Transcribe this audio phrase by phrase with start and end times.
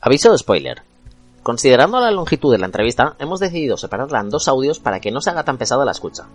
[0.00, 0.82] Aviso de spoiler.
[1.42, 5.20] Considerando la longitud de la entrevista, hemos decidido separarla en dos audios para que no
[5.20, 6.26] se haga tan pesada la escucha.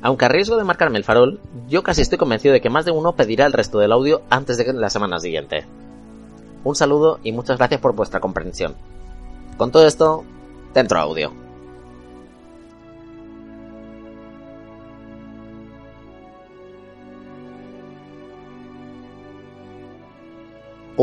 [0.00, 1.38] Aunque a riesgo de marcarme el farol,
[1.68, 4.56] yo casi estoy convencido de que más de uno pedirá el resto del audio antes
[4.56, 5.66] de la semana siguiente.
[6.64, 8.74] Un saludo y muchas gracias por vuestra comprensión.
[9.58, 10.24] Con todo esto,
[10.72, 11.30] dentro audio.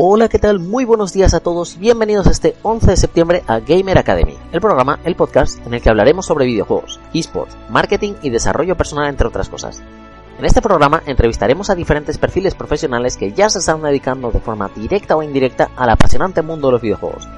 [0.00, 0.60] Hola, ¿qué tal?
[0.60, 5.00] Muy buenos días a todos bienvenidos este 11 de septiembre a Gamer Academy, el programa,
[5.02, 9.48] el podcast en el que hablaremos sobre videojuegos, esports, marketing y desarrollo personal, entre otras
[9.48, 9.82] cosas.
[10.38, 14.70] En este programa entrevistaremos a diferentes perfiles profesionales que ya se están dedicando de forma
[14.72, 17.28] directa o indirecta al apasionante mundo de los videojuegos.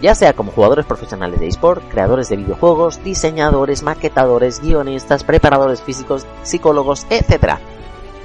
[0.00, 6.24] Ya sea como jugadores profesionales de eSport, creadores de videojuegos, diseñadores, maquetadores, guionistas, preparadores físicos,
[6.44, 7.58] psicólogos, etc.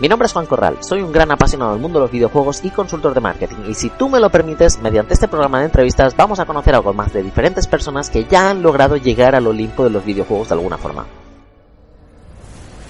[0.01, 2.71] Mi nombre es Juan Corral, soy un gran apasionado del mundo de los videojuegos y
[2.71, 6.39] consultor de marketing y si tú me lo permites, mediante este programa de entrevistas vamos
[6.39, 9.91] a conocer algo más de diferentes personas que ya han logrado llegar al Olimpo de
[9.91, 11.05] los videojuegos de alguna forma.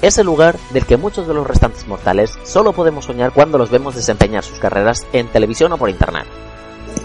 [0.01, 3.69] Es el lugar del que muchos de los restantes mortales solo podemos soñar cuando los
[3.69, 6.27] vemos desempeñar sus carreras en televisión o por internet.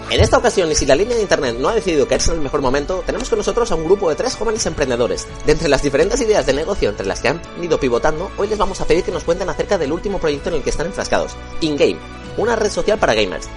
[0.09, 2.39] En esta ocasión, y si la línea de internet no ha decidido que es el
[2.39, 5.27] mejor momento, tenemos con nosotros a un grupo de tres jóvenes emprendedores.
[5.45, 8.57] De entre las diferentes ideas de negocio entre las que han ido pivotando, hoy les
[8.57, 11.35] vamos a pedir que nos cuenten acerca del último proyecto en el que están enfrascados,
[11.59, 11.97] InGame,
[12.37, 13.49] una red social para gamers.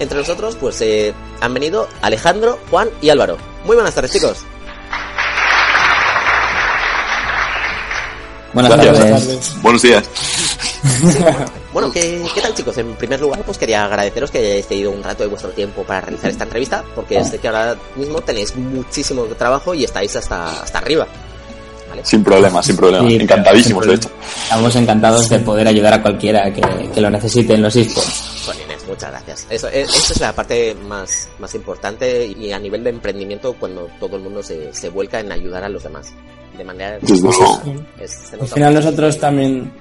[0.00, 3.36] Entre nosotros, pues eh, han venido Alejandro, Juan y Álvaro.
[3.64, 4.38] Muy buenas tardes, chicos.
[8.52, 9.62] Buenas tardes.
[9.62, 10.04] Buenos días.
[11.74, 12.78] Bueno, ¿qué, ¿qué, tal chicos?
[12.78, 16.02] En primer lugar, pues quería agradeceros que hayáis tenido un rato de vuestro tiempo para
[16.02, 20.78] realizar esta entrevista, porque sé que ahora mismo tenéis muchísimo trabajo y estáis hasta, hasta
[20.78, 21.04] arriba.
[21.90, 22.04] ¿Vale?
[22.04, 23.08] Sin problema, sin problema.
[23.08, 24.08] Sí, Encantadísimos, de hecho.
[24.44, 26.62] Estamos encantados de poder ayudar a cualquiera que,
[26.94, 28.44] que lo necesite en los esports.
[28.46, 29.46] Bueno, Inés, muchas gracias.
[29.50, 34.14] Eso, eso es la parte más, más importante y a nivel de emprendimiento cuando todo
[34.14, 36.12] el mundo se, se vuelca en ayudar a los demás.
[36.56, 37.00] De manera...
[37.04, 37.20] Sí,
[38.00, 39.72] es, Al final nosotros también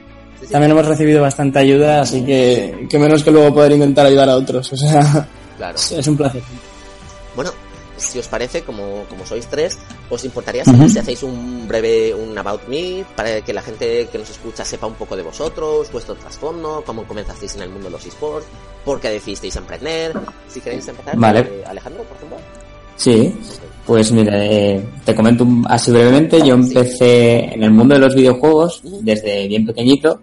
[0.51, 4.35] también hemos recibido bastante ayuda, así que, que menos que luego poder intentar ayudar a
[4.35, 4.71] otros.
[4.71, 5.27] O sea,
[5.57, 5.75] claro.
[5.77, 6.41] es un placer.
[7.35, 7.51] Bueno,
[7.97, 9.77] si os parece, como, como sois tres,
[10.09, 10.89] ¿os importaría saber uh -huh.
[10.89, 14.87] si hacéis un breve, un About Me, para que la gente que nos escucha sepa
[14.87, 18.45] un poco de vosotros, vuestro trasfondo, cómo comenzasteis en el mundo de los esports,
[18.83, 20.13] por qué decidisteis emprender?
[20.49, 21.39] Si queréis empezar, vale.
[21.39, 22.37] eh, Alejandro, por ejemplo.
[22.95, 23.33] Sí,
[23.85, 26.41] pues mira, eh, te comento así brevemente.
[26.45, 30.21] Yo empecé en el mundo de los videojuegos desde bien pequeñito,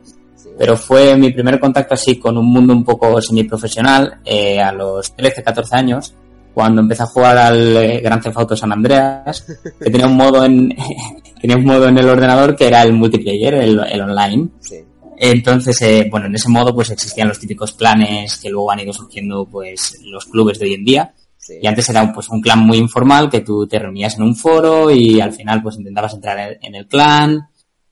[0.58, 5.14] pero fue mi primer contacto así con un mundo un poco semiprofesional eh, a los
[5.14, 6.14] 13, 14 años,
[6.54, 9.44] cuando empecé a jugar al eh, Gran Theft Auto San Andreas,
[9.78, 10.74] que tenía un modo en
[11.40, 14.48] tenía un modo en el ordenador que era el multiplayer, el, el online.
[14.60, 14.76] Sí.
[15.22, 18.92] Entonces, eh, bueno, en ese modo pues existían los típicos clanes que luego han ido
[18.94, 21.14] surgiendo pues los clubes de hoy en día.
[21.50, 21.58] Sí.
[21.60, 24.90] Y antes era pues un clan muy informal que tú te reunías en un foro
[24.90, 27.48] y al final pues intentabas entrar en el clan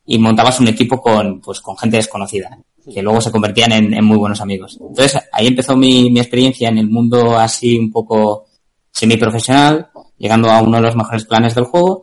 [0.07, 2.57] y montabas un equipo con pues con gente desconocida
[2.93, 4.79] que luego se convertían en, en muy buenos amigos.
[4.81, 8.47] Entonces ahí empezó mi, mi, experiencia en el mundo así un poco
[8.91, 12.03] semiprofesional, llegando a uno de los mejores clanes del juego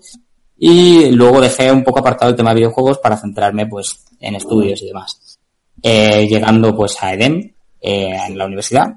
[0.58, 4.82] y luego dejé un poco apartado el tema de videojuegos para centrarme pues en estudios
[4.82, 5.40] y demás.
[5.82, 8.88] Eh, llegando pues a EDEM eh, en la universidad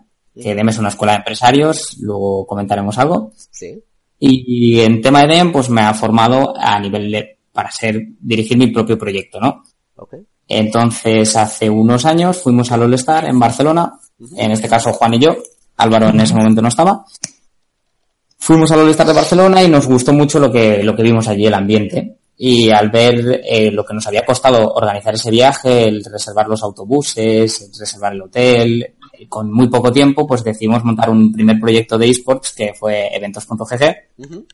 [0.41, 3.33] que EDEM es una escuela de empresarios, luego comentaremos algo.
[3.51, 3.83] Sí.
[4.21, 8.59] Y, en tema de EDEM, pues me ha formado a nivel de, para ser, dirigir
[8.59, 9.63] mi propio proyecto, ¿no?
[9.97, 10.21] Okay.
[10.47, 14.39] Entonces, hace unos años fuimos al All Star en Barcelona, uh -huh.
[14.39, 15.37] en este caso Juan y yo,
[15.77, 17.05] Álvaro en ese momento no estaba.
[18.39, 21.29] Fuimos al All Star de Barcelona y nos gustó mucho lo que, lo que vimos
[21.29, 22.17] allí, el ambiente.
[22.37, 26.63] Y al ver eh, lo que nos había costado organizar ese viaje, el reservar los
[26.63, 28.95] autobuses, el reservar el hotel,
[29.29, 33.97] con muy poco tiempo, pues decidimos montar un primer proyecto de esports que fue eventos.gg,
[34.19, 34.47] uh -huh.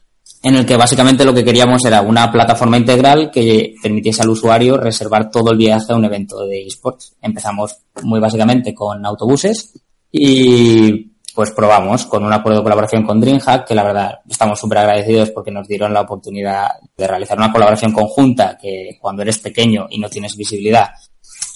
[0.42, 4.76] en el que básicamente lo que queríamos era una plataforma integral que permitiese al usuario
[4.76, 7.16] reservar todo el viaje a un evento de esports.
[7.20, 9.72] Empezamos muy básicamente con autobuses
[10.10, 14.78] y pues probamos con un acuerdo de colaboración con DreamHack, que la verdad estamos súper
[14.78, 19.88] agradecidos porque nos dieron la oportunidad de realizar una colaboración conjunta que cuando eres pequeño
[19.90, 20.90] y no tienes visibilidad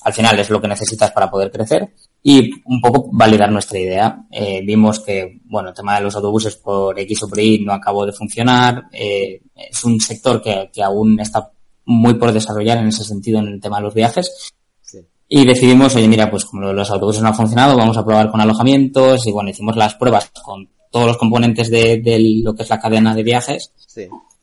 [0.08, 4.24] al final es lo que necesitas para poder crecer y un poco validar nuestra idea.
[4.30, 7.74] Eh, vimos que, bueno, el tema de los autobuses por X o por Y no
[7.74, 8.84] acabó de funcionar.
[8.90, 11.50] Eh, es un sector que, que, aún está
[11.84, 14.54] muy por desarrollar en ese sentido en el tema de los viajes.
[15.28, 18.40] Y decidimos, oye, mira, pues como los autobuses no han funcionado, vamos a probar con
[18.40, 22.70] alojamientos y bueno, hicimos las pruebas con todos los componentes de, de lo que es
[22.70, 23.74] la cadena de viajes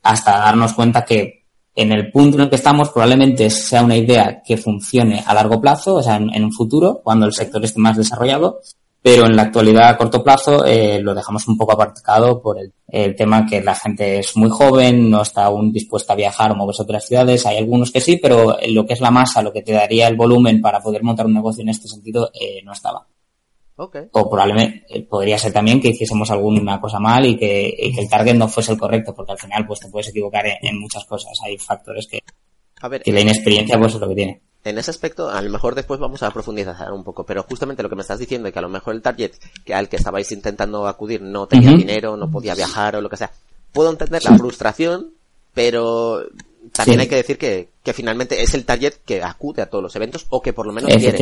[0.04, 1.45] hasta darnos cuenta que
[1.76, 5.60] en el punto en el que estamos probablemente sea una idea que funcione a largo
[5.60, 8.62] plazo, o sea, en, un futuro, cuando el sector esté más desarrollado,
[9.02, 12.72] pero en la actualidad a corto plazo eh, lo dejamos un poco aparcado por el,
[13.16, 16.82] tema que la gente es muy joven, no está aún dispuesta a viajar o moverse
[16.82, 17.46] a otras ciudades.
[17.46, 20.16] Hay algunos que sí, pero lo que es la masa, lo que te daría el
[20.16, 23.06] volumen para poder montar un negocio en este sentido, eh, no estaba.
[24.12, 28.36] O probablemente eh, podría ser también que hiciésemos alguna cosa mal y que, el target
[28.36, 31.34] no fuese el correcto, porque al final pues te puedes equivocar en, muchas cosas.
[31.44, 32.22] Hay factores que,
[32.80, 34.42] a ver, la inexperiencia pues es lo que tiene.
[34.64, 37.90] En ese aspecto, a lo mejor después vamos a profundizar un poco, pero justamente lo
[37.90, 39.34] que me estás diciendo es que a lo mejor el target
[39.64, 43.18] que al que estabais intentando acudir no tenía dinero, no podía viajar o lo que
[43.18, 43.32] sea.
[43.74, 45.12] Puedo entender la frustración,
[45.54, 46.24] pero
[46.72, 49.96] también hay que decir que, que finalmente es el target que acude a todos los
[49.96, 51.20] eventos o que por lo menos quiere.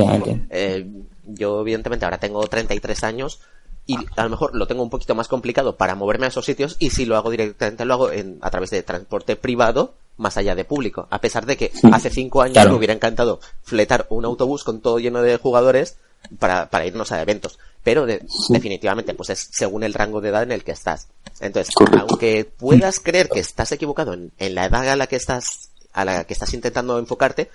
[0.49, 0.87] Eh,
[1.25, 3.39] yo evidentemente ahora tengo 33 años
[3.85, 6.77] y a lo mejor lo tengo un poquito más complicado para moverme a esos sitios
[6.79, 10.55] y si lo hago directamente lo hago en, a través de transporte privado más allá
[10.55, 11.07] de público.
[11.09, 14.99] A pesar de que hace cinco años me hubiera encantado fletar un autobús con todo
[14.99, 15.97] lleno de jugadores
[16.39, 17.59] para, para irnos a eventos.
[17.83, 21.07] Pero definitivamente, pues es según el rango de edad en el que estás.
[21.41, 25.71] Entonces, aunque puedas creer que estás equivocado en, en, la edad a la que estás,
[25.91, 27.49] a la que estás intentando enfocarte,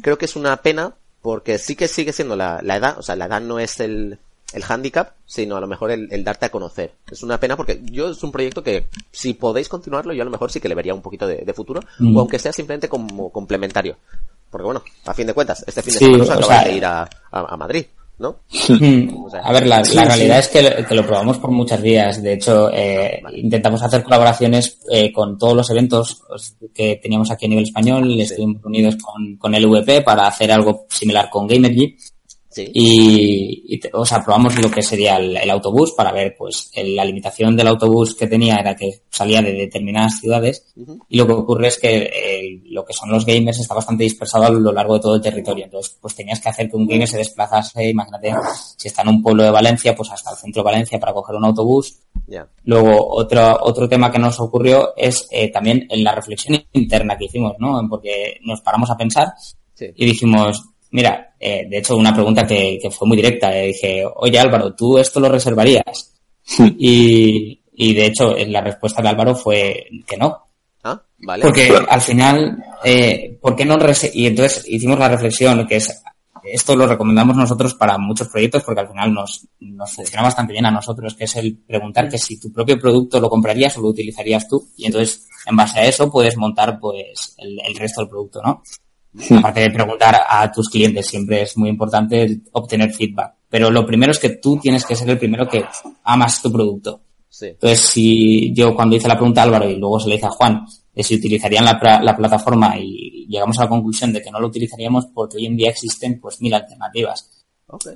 [0.00, 3.16] creo que es una pena porque sí que sigue siendo la, la edad, o sea,
[3.16, 4.18] la edad no es el,
[4.52, 6.94] el handicap, sino a lo mejor el, el, darte a conocer.
[7.10, 10.30] Es una pena porque yo es un proyecto que si podéis continuarlo, yo a lo
[10.30, 12.16] mejor sí que le vería un poquito de, de futuro, mm.
[12.16, 13.96] o aunque sea simplemente como complementario.
[14.50, 17.02] Porque bueno, a fin de cuentas, este fin de semana se acaba de ir a,
[17.02, 17.86] a, a Madrid.
[18.18, 18.40] ¿No?
[18.68, 19.26] Mm.
[19.42, 22.22] a ver, la, la realidad es que, que, lo probamos por muchas vías.
[22.22, 26.22] De hecho, eh, intentamos hacer colaboraciones eh, con todos los eventos
[26.74, 28.20] que teníamos aquí a nivel español.
[28.20, 31.96] Estuvimos unidos con, con el VP para hacer algo similar con Gamergy.
[32.72, 37.68] Y, o sea, probamos lo que sería el, autobús para ver, pues, la limitación del
[37.68, 40.66] autobús que tenía era que salía de determinadas ciudades
[41.08, 44.50] y lo que ocurre es que lo que son los gamers está bastante dispersado a
[44.50, 45.64] lo largo de todo el territorio.
[45.64, 48.32] Entonces, pues tenías que hacer que un gamer se desplazase, imagínate,
[48.76, 51.36] si está en un pueblo de Valencia, pues hasta el centro de Valencia para coger
[51.36, 51.98] un autobús.
[52.64, 57.24] Luego, otro, otro tema que nos ocurrió es eh, también en la reflexión interna que
[57.24, 57.80] hicimos, ¿no?
[57.88, 59.32] Porque nos paramos a pensar
[59.80, 63.50] y dijimos, Mira, eh, de hecho, una pregunta que, que fue muy directa.
[63.50, 66.14] Le dije, oye Álvaro, ¿tú esto lo reservarías?
[66.78, 70.44] y, y de hecho, la respuesta de Álvaro fue que no.
[70.82, 71.42] Ah, vale.
[71.42, 73.76] Porque al final, eh, ¿por qué no
[74.14, 76.02] Y entonces hicimos la reflexión que es,
[76.44, 80.66] esto lo recomendamos nosotros para muchos proyectos porque al final nos, nos funciona bastante bien
[80.66, 83.88] a nosotros, que es el preguntar que si tu propio producto lo comprarías o lo
[83.88, 84.68] utilizarías tú.
[84.76, 88.62] Y entonces, en base a eso, puedes montar pues el, el resto del producto, ¿no?
[89.36, 93.34] Aparte de preguntar a tus clientes, siempre es muy importante obtener feedback.
[93.48, 95.64] Pero lo primero es que tú tienes que ser el primero que
[96.04, 97.00] amas tu producto.
[97.40, 100.30] Entonces, si yo cuando hice la pregunta a Álvaro y luego se le hice a
[100.30, 104.40] Juan de si utilizarían la, la, plataforma y llegamos a la conclusión de que no
[104.40, 107.30] lo utilizaríamos porque hoy en día existen pues mil alternativas.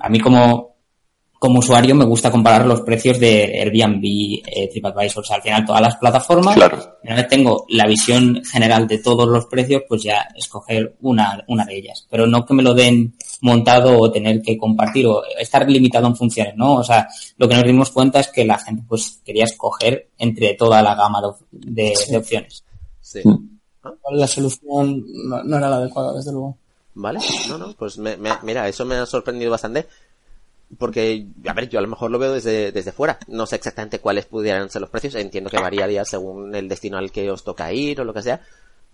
[0.00, 0.76] A mí como
[1.42, 4.04] como usuario me gusta comparar los precios de Airbnb,
[4.46, 6.54] eh, TripAdvisor, o sea, al final todas las plataformas.
[6.54, 6.98] Claro.
[7.02, 11.64] Una vez tengo la visión general de todos los precios, pues ya escoger una, una
[11.64, 12.06] de ellas.
[12.08, 16.14] Pero no que me lo den montado o tener que compartir o estar limitado en
[16.14, 16.76] funciones, ¿no?
[16.76, 20.54] O sea, lo que nos dimos cuenta es que la gente pues quería escoger entre
[20.54, 22.62] toda la gama de, de, opciones.
[23.00, 23.20] Sí.
[24.12, 26.56] La solución no, era la adecuada, desde luego.
[26.94, 29.88] Vale, no, no, pues me, mira, eso me ha sorprendido bastante
[30.78, 33.18] porque, a ver, yo a lo mejor lo veo desde, desde fuera.
[33.28, 35.14] No sé exactamente cuáles pudieran ser los precios.
[35.14, 38.40] Entiendo que variaría según el destino al que os toca ir o lo que sea.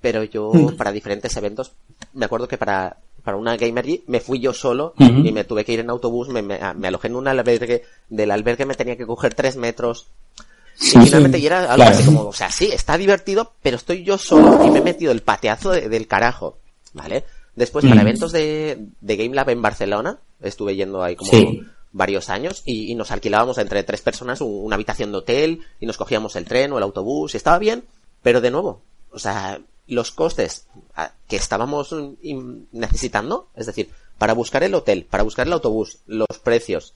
[0.00, 0.76] Pero yo, hmm.
[0.76, 1.72] para diferentes eventos,
[2.14, 5.26] me acuerdo que para, para una Gamergy me fui yo solo hmm.
[5.26, 6.28] y me tuve que ir en autobús.
[6.28, 7.84] Me, me, alojé en un albergue.
[8.08, 10.08] Del albergue me tenía que coger tres metros.
[10.80, 14.16] Y finalmente, y era algo así como, o sea, sí, está divertido, pero estoy yo
[14.16, 16.58] solo y me he metido el pateazo del carajo.
[16.92, 17.24] ¿Vale?
[17.54, 18.06] Después, para hmm.
[18.06, 21.30] eventos de, de Game Lab en Barcelona, estuve yendo ahí como
[21.92, 26.36] varios años y, nos alquilábamos entre tres personas una habitación de hotel y nos cogíamos
[26.36, 27.84] el tren o el autobús y estaba bien,
[28.22, 31.94] pero de nuevo, o sea, los costes ah, que estábamos
[32.72, 36.94] necesitando, es decir, para buscar el hotel, para buscar el autobús, los precios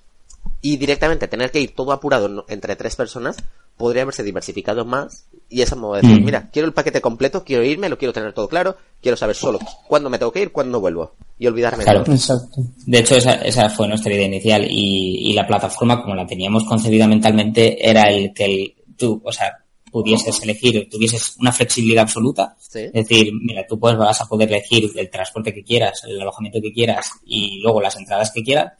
[0.61, 3.37] y directamente tener que ir todo apurado entre tres personas,
[3.77, 6.25] podría haberse diversificado más y esa modo de decir, Mm.
[6.25, 9.59] mira, quiero el paquete completo, quiero irme, lo quiero tener todo claro, quiero saber solo
[9.89, 12.01] cuándo me tengo que ir, cuándo vuelvo y olvidarme Claro.
[12.01, 12.15] de todo.
[12.15, 12.63] Exacto.
[12.87, 16.65] De hecho, esa, esa fue nuestra idea inicial y, y la plataforma, como la teníamos
[16.65, 19.59] concebida mentalmente, era el que el, tú, o sea,
[19.91, 22.57] pudieses elegir, tuvieses una flexibilidad absoluta.
[22.59, 22.79] Sí.
[22.85, 26.61] Es decir, mira, tú puedes, vas a poder elegir el transporte que quieras, el alojamiento
[26.63, 28.73] que quieras y luego las entradas que quieras.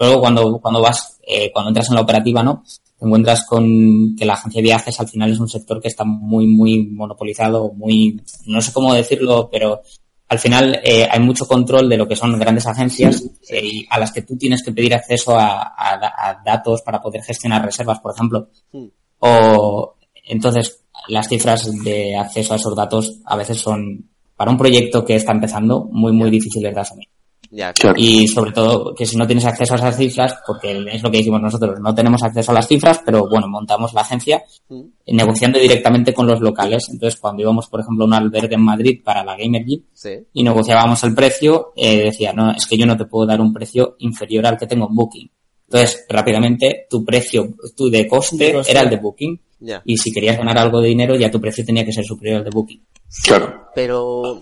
[0.00, 2.64] Luego cuando, cuando vas, eh, cuando entras en la operativa, ¿no?
[2.98, 6.04] Te encuentras con que la agencia de viajes al final es un sector que está
[6.04, 9.82] muy, muy monopolizado, muy, no sé cómo decirlo, pero
[10.28, 13.98] al final eh, hay mucho control de lo que son grandes agencias eh, y a
[14.00, 17.64] las que tú tienes que pedir acceso a, a da- a datos para poder gestionar
[17.64, 18.48] reservas, por ejemplo.
[18.72, 18.86] Mm.
[19.20, 25.04] O entonces las cifras de acceso a esos datos a veces son para un proyecto
[25.04, 27.08] que está empezando muy muy difíciles de asumir.
[27.50, 27.94] Ya, Claro.
[27.98, 31.18] Y sobre todo que si no tienes acceso a esas cifras, porque es lo que
[31.18, 34.82] hicimos nosotros, no tenemos acceso a las cifras, pero bueno, montamos la agencia Mm.
[35.14, 36.86] negociando directamente con los locales.
[36.90, 40.10] Entonces, cuando íbamos, por ejemplo, a un albergue en Madrid para la Gamer Sí.
[40.32, 43.52] y negociábamos el precio, eh, decía, no, es que yo no te puedo dar un
[43.52, 45.30] precio inferior al que tengo en Booking.
[45.68, 48.70] Entonces, rápidamente, tu precio, tu de coste, De coste.
[48.72, 49.40] era el de Booking.
[49.60, 49.82] Ya.
[49.84, 52.44] Y si querías ganar algo de dinero, ya tu precio tenía que ser superior al
[52.44, 52.82] de Booking.
[53.24, 53.64] Claro.
[53.74, 54.40] Pero,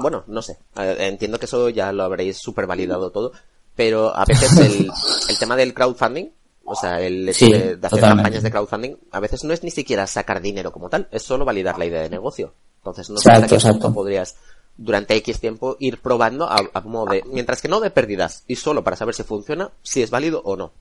[0.00, 0.58] bueno, no sé.
[0.76, 3.32] Eh, Entiendo que eso ya lo habréis super validado todo.
[3.76, 4.90] Pero a veces el,
[5.28, 6.28] el tema del crowdfunding,
[6.64, 8.22] o sea, el hecho Sí, de, de hacer totalmente.
[8.22, 11.44] campañas de crowdfunding, a veces no es ni siquiera sacar dinero como tal, es solo
[11.44, 12.54] validar la idea de negocio.
[12.78, 14.36] Entonces no sé qué punto podrías
[14.76, 18.56] durante X tiempo ir probando a, a modo de, mientras que no de pérdidas, y
[18.56, 20.72] solo para saber si funciona, si es válido o no.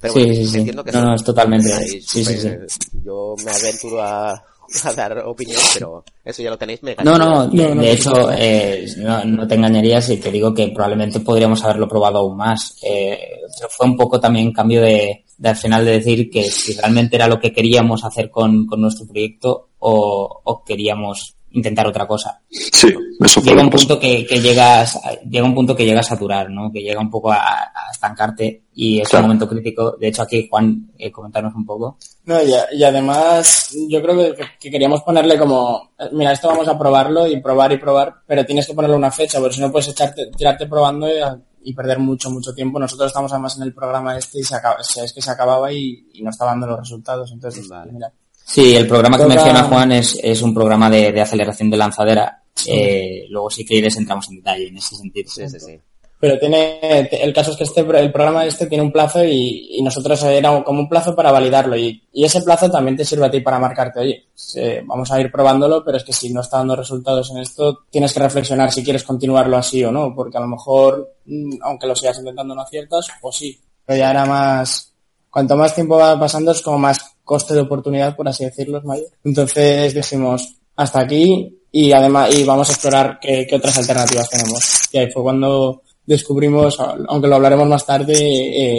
[0.00, 0.58] Pero Sí, bueno, sí, sí.
[0.58, 2.66] entiendo que No, no, es totalmente- sí, sí, súper-
[3.04, 4.42] Yo me aventuro a,
[4.84, 7.02] a dar opinión, pero eso ya lo tenéis mega.
[7.02, 10.30] No, no, de, No, no, de sí, hecho, eh, no, no te engañaría si te
[10.30, 12.76] digo que probablemente podríamos haberlo probado aún más.
[12.82, 13.18] Eh,
[13.56, 17.16] pero fue un poco también cambio de, de al final de decir que si realmente
[17.16, 22.40] era lo que queríamos hacer con, con nuestro proyecto o, o queríamos intentar otra cosa.
[22.50, 22.88] Sí,
[23.20, 26.04] eso fue Llega un punto que, que llegas, a- llega un punto que llega a
[26.04, 26.70] saturar, ¿no?
[26.72, 29.24] Que llega un poco a, a estancarte y es Claro.
[29.24, 29.96] un momento crítico.
[29.98, 31.98] De hecho, aquí Juan, eh, comentarnos un poco.
[32.24, 36.68] No, y, y además yo creo que, que queríamos ponerle como, eh, mira, esto vamos
[36.68, 39.72] a probarlo y probar y probar, pero tienes que ponerle una fecha, porque si no
[39.72, 41.14] puedes echarte, tirarte probando y,
[41.62, 42.78] y perder mucho, mucho tiempo.
[42.78, 46.06] Nosotros estamos además en el programa este y se acaba, es que se acababa y,
[46.14, 47.32] y no está dando los resultados.
[47.32, 47.92] Entonces, Vale.
[47.92, 48.12] mira,
[48.52, 51.76] Sí, el programa que Toca- menciona Juan es, es un programa de, de aceleración de
[51.76, 52.42] lanzadera.
[52.66, 55.30] Eh, luego sí que les entramos en detalle en ese sentido.
[55.30, 55.78] Sí, sí, sí.
[56.18, 59.82] Pero tiene, el caso es que este, el programa este tiene un plazo y, y
[59.82, 63.30] nosotros era como un plazo para validarlo y, y ese plazo también te sirve a
[63.30, 64.26] ti para marcarte, oye,
[64.56, 67.84] eh, vamos a ir probándolo, pero es que si no está dando resultados en esto,
[67.88, 71.86] tienes que reflexionar si quieres continuarlo así o no, porque a lo mejor, mm, aunque
[71.86, 74.92] lo sigas intentando no aciertas, o sí, pero ya era más,
[75.30, 78.84] cuanto más tiempo va pasando es como más coste de oportunidad, por así decirlo, es
[78.84, 79.06] mayor.
[79.22, 84.58] Entonces dijimos, hasta aquí y además y vamos a explorar qué, qué otras alternativas tenemos.
[84.90, 88.14] Y ahí fue cuando descubrimos, aunque lo hablaremos más tarde,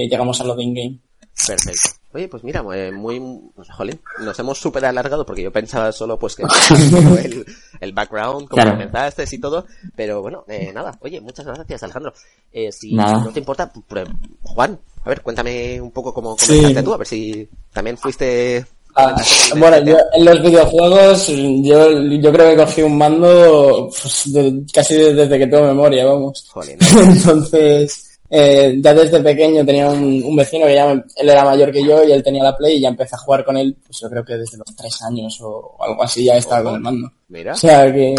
[0.04, 1.00] eh, llegamos a lo de in-game.
[1.48, 1.90] Perfecto.
[2.14, 3.22] Oye, pues mira, eh, muy,
[3.56, 6.44] pues, jolín, nos hemos súper alargado porque yo pensaba solo pues que
[7.24, 7.46] el,
[7.80, 8.82] el background, cómo Claro.
[8.82, 9.66] empezaste y todo,
[9.96, 12.12] pero bueno, eh, nada, oye, muchas gracias Alejandro.
[12.52, 13.24] Eh, si Nada.
[13.24, 16.48] no te importa, pr- Juan, a ver, cuéntame un poco cómo Sí.
[16.48, 18.66] comenzaste tú, a ver si también fuiste...
[18.96, 19.16] Ah,
[19.58, 24.96] bueno, yo en los videojuegos, yo, yo creo que cogí un mando pues, de- casi
[24.96, 26.46] desde que tengo memoria, vamos.
[26.52, 31.44] Jolín, Entonces, eh, ya desde pequeño tenía un, un vecino que ya, me- él era
[31.44, 33.76] mayor que yo y él tenía la Play y ya empecé a jugar con él,
[33.86, 36.80] pues yo creo que desde los tres años o algo así ya estaba con el
[36.82, 37.12] mando.
[37.28, 38.16] mira, O sea que,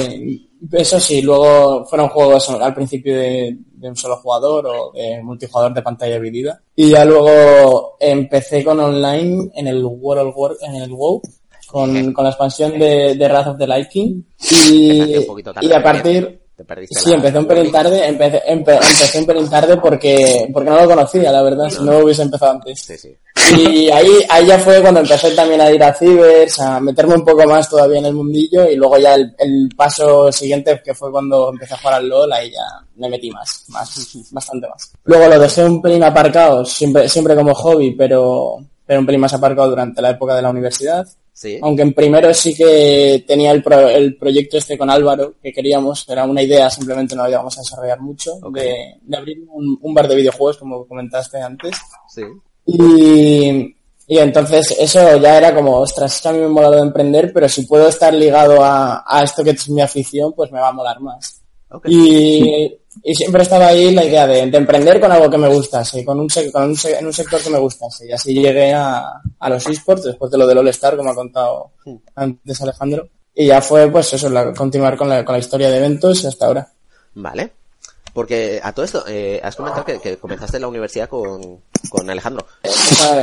[0.73, 5.73] eso sí, luego fueron juegos al principio de, de un solo jugador o de multijugador
[5.75, 6.61] de pantalla dividida.
[6.77, 11.21] Y ya luego empecé con online en el World War, en el WoW,
[11.67, 14.23] con, con la expansión de, de Wrath of the Light King.
[14.71, 15.15] Y,
[15.63, 19.27] y a partir, te perdiste Sí, la- empecé un pelín tarde, empecé, empe- empecé un
[19.27, 22.81] pelín tarde porque, porque no lo conocía, la verdad, si no hubiese empezado antes.
[22.81, 23.17] Sí, sí.
[23.59, 27.25] Y ahí, ahí ya fue cuando empecé también a ir a cibers, a meterme un
[27.25, 31.11] poco más todavía en el mundillo y luego ya el, el paso siguiente que fue
[31.11, 32.63] cuando empecé a jugar al LOL, ahí ya
[32.97, 34.93] me metí más, más, bastante más.
[35.05, 39.33] Luego lo dejé un pelín aparcado, siempre, siempre como hobby, pero, pero un pelín más
[39.35, 41.07] aparcado durante la época de la universidad.
[41.35, 45.53] Sí, Aunque en primero sí que tenía el, pro- el proyecto este con Álvaro, que
[45.53, 48.55] queríamos, era una idea, simplemente no lo íbamos a desarrollar mucho, Ok.
[48.57, 51.75] de, de abrir un, un bar de videojuegos, como comentaste antes.
[52.09, 52.23] sí.
[52.67, 53.75] Y,
[54.07, 56.83] y entonces eso ya era como, ostras, es que a mí me mola lo de
[56.83, 60.61] emprender, pero si puedo estar ligado a, a esto que es mi afición, pues me
[60.61, 61.41] va a molar más.
[61.71, 61.87] Ok.
[61.89, 66.21] Y y siempre estaba ahí la idea de, emprender con algo que me gustase, con
[66.21, 68.07] un, con un, en un sector que me gustase.
[68.07, 71.15] Y así llegué a, a los esports después de lo del All Star, como ha
[71.15, 71.73] contado
[72.15, 73.09] antes Alejandro.
[73.35, 76.47] Y ya fue, pues eso, la, continuar con la, con la historia de eventos hasta
[76.47, 76.73] ahora.
[77.15, 77.53] Vale.
[78.13, 82.47] Porque a todo esto, eh, has comentado que, comenzaste la universidad con, con Alejandro.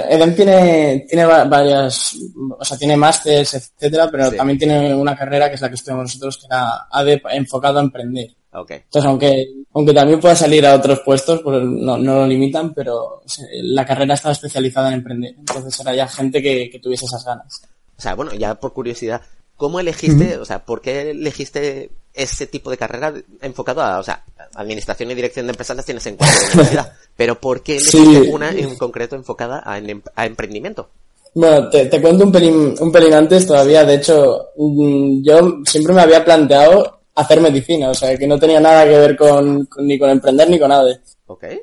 [0.10, 2.16] Eden tiene, tiene varias,
[2.58, 6.06] o sea, tiene másteres, etcétera, pero también tiene una carrera que es la que estudiamos
[6.06, 8.36] nosotros, que era AD enfocado a emprender.
[8.52, 8.78] Okay.
[8.78, 13.22] Entonces, aunque, aunque también pueda salir a otros puestos, pues no, no lo limitan, pero
[13.52, 15.36] la carrera estaba especializada en emprender.
[15.38, 17.62] Entonces era ya gente que, que tuviese esas ganas.
[17.98, 19.22] O sea, bueno, ya por curiosidad,
[19.56, 24.24] ¿cómo elegiste, o sea, por qué elegiste ese tipo de carrera enfocado a, o sea,
[24.56, 28.52] administración y dirección de empresas las tienes en cuenta universidad, pero ¿por qué elegiste una
[28.52, 29.80] en concreto enfocada a,
[30.16, 30.90] a emprendimiento?
[31.36, 33.84] Bueno, te, te, cuento un pelín, un pelín antes todavía.
[33.84, 38.60] De hecho, mm, yo siempre me había planteado hacer medicina, o sea, que no tenía
[38.60, 40.86] nada que ver con, ni con emprender ni con nada.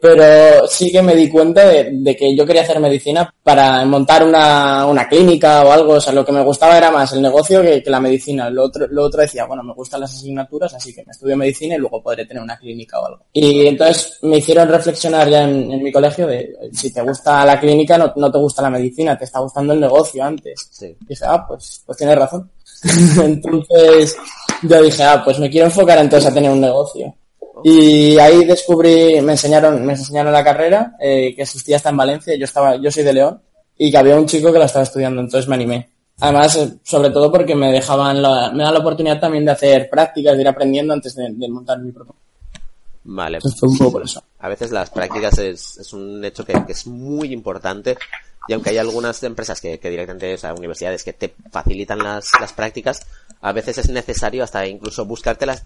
[0.01, 4.87] Pero sí que me di cuenta de, que yo quería hacer medicina para montar una,
[4.87, 7.83] una, clínica o algo, o sea, lo que me gustaba era más el negocio que,
[7.87, 8.49] la medicina.
[8.49, 11.75] Lo otro, lo otro decía, bueno, me gustan las asignaturas, así que me estudio medicina
[11.75, 13.25] y luego podré tener una clínica o algo.
[13.33, 17.99] Y entonces me hicieron reflexionar ya en, mi colegio de si te gusta la clínica,
[17.99, 20.71] no, no, te gusta la medicina, te está gustando el negocio antes.
[20.81, 22.51] Y dije, ah, pues, pues tienes razón.
[23.23, 24.17] entonces,
[24.63, 27.15] yo dije, ah, pues me quiero enfocar entonces a tener un negocio.
[27.65, 32.37] Y ahí descubrí, me enseñaron, me enseñaron la carrera, eh, que existía hasta en Valencia,
[32.37, 33.41] yo estaba, yo soy de León,
[33.79, 35.89] y que había un chico que la estaba estudiando, entonces me animé.
[36.21, 39.89] Además, eh, sobre todo porque me dejaban la, me daban la oportunidad también de hacer
[39.91, 42.15] prácticas, de ir aprendiendo antes de, montar mi propio.
[43.05, 43.39] Vale.
[43.63, 44.23] un poco por eso.
[44.39, 47.97] A veces las prácticas es, es un hecho que, que, es muy importante
[48.49, 52.29] y aunque hay algunas empresas que, que directamente, o sea, universidades que te facilitan las,
[52.41, 53.07] las prácticas,
[53.41, 55.65] a veces es necesario hasta incluso buscártelas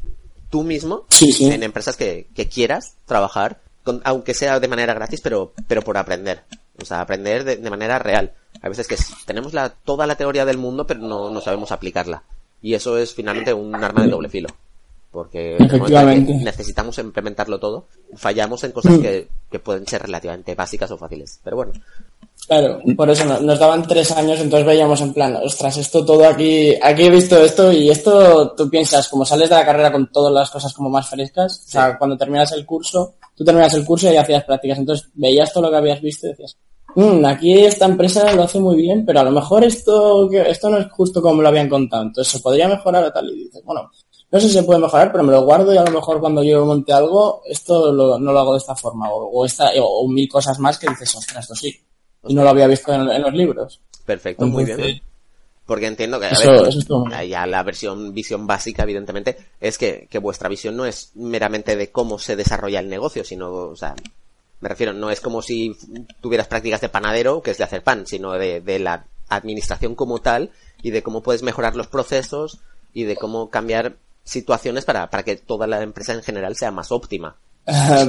[0.50, 1.06] tú mismo
[1.40, 3.60] en empresas que, que quieras trabajar,
[4.04, 6.42] aunque sea de manera gratis, pero, pero por aprender.
[6.80, 8.32] O sea, aprender de, de manera real.
[8.62, 8.96] A veces que
[9.26, 12.22] tenemos la, toda la teoría del mundo, pero no, no sabemos aplicarla.
[12.62, 14.48] Y eso es finalmente un arma de doble filo.
[15.10, 19.02] Porque necesitamos implementarlo todo, fallamos en cosas mm.
[19.02, 21.40] que, que pueden ser relativamente básicas o fáciles.
[21.42, 21.72] Pero bueno,
[22.46, 26.74] Claro, por eso nos daban tres años, entonces veíamos en plan, ostras, esto todo aquí,
[26.82, 30.32] aquí he visto esto y esto tú piensas, como sales de la carrera con todas
[30.32, 34.12] las cosas como más frescas, o sea, cuando terminas el curso, tú terminas el curso
[34.12, 36.56] y hacías prácticas, entonces veías todo lo que habías visto y decías,
[36.96, 40.78] mmm, aquí esta empresa lo hace muy bien, pero a lo mejor esto, esto no
[40.78, 43.88] es justo como lo habían contado, entonces se podría mejorar a tal y dices, bueno,
[44.32, 46.42] no sé si se puede mejorar, pero me lo guardo y a lo mejor cuando
[46.42, 50.58] yo monte algo, esto no lo hago de esta forma, o, esta, o, mil cosas
[50.58, 51.72] más que dices, ostras, esto sí
[52.24, 53.80] y no lo había visto en, los libros.
[54.04, 55.00] Perfecto, muy bien.
[55.66, 60.76] Porque entiendo que a ya la versión visión básica, evidentemente, es que, que, vuestra visión
[60.76, 63.94] no es meramente de cómo se desarrolla el negocio, sino, o sea,
[64.60, 65.76] me refiero, no es como si
[66.20, 70.18] tuvieras prácticas de panadero, que es de hacer pan, sino de, de la administración como
[70.18, 70.50] tal
[70.82, 72.58] y de cómo puedes mejorar los procesos
[72.92, 76.92] y de cómo cambiar situaciones para, para que toda la empresa en general sea más
[76.92, 77.36] óptima.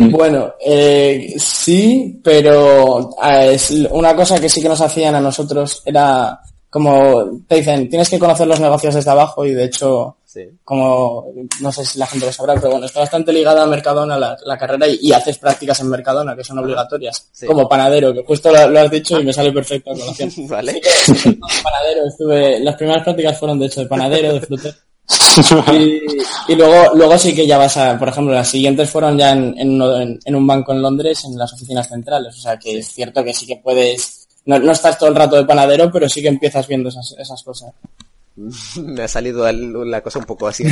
[0.09, 5.83] Bueno, eh, sí, pero eh, es una cosa que sí que nos hacían a nosotros
[5.85, 6.39] era
[6.71, 10.15] como te dicen, tienes que conocer los negocios desde abajo y de hecho,
[10.63, 11.25] como
[11.59, 14.37] no sé si la gente lo sabrá, pero bueno, está bastante ligada a Mercadona la,
[14.45, 18.79] la carrera y, haces prácticas en Mercadona que son obligatorias, como panadero, que justo lo,
[18.79, 19.91] has dicho y me sale perfecto
[20.47, 20.81] Vale.
[21.61, 24.75] panadero, estuve, las primeras prácticas fueron de hecho de panadero, de fruter
[26.47, 29.55] y, luego, luego sí que ya vas a, por ejemplo, las siguientes fueron ya en,
[29.57, 32.37] en, un banco en Londres, en las oficinas centrales.
[32.37, 35.35] O sea que es cierto que sí que puedes, no, no, estás todo el rato
[35.35, 37.73] de panadero, pero sí que empiezas viendo esas, esas cosas.
[38.77, 40.63] Me ha salido la cosa un poco así,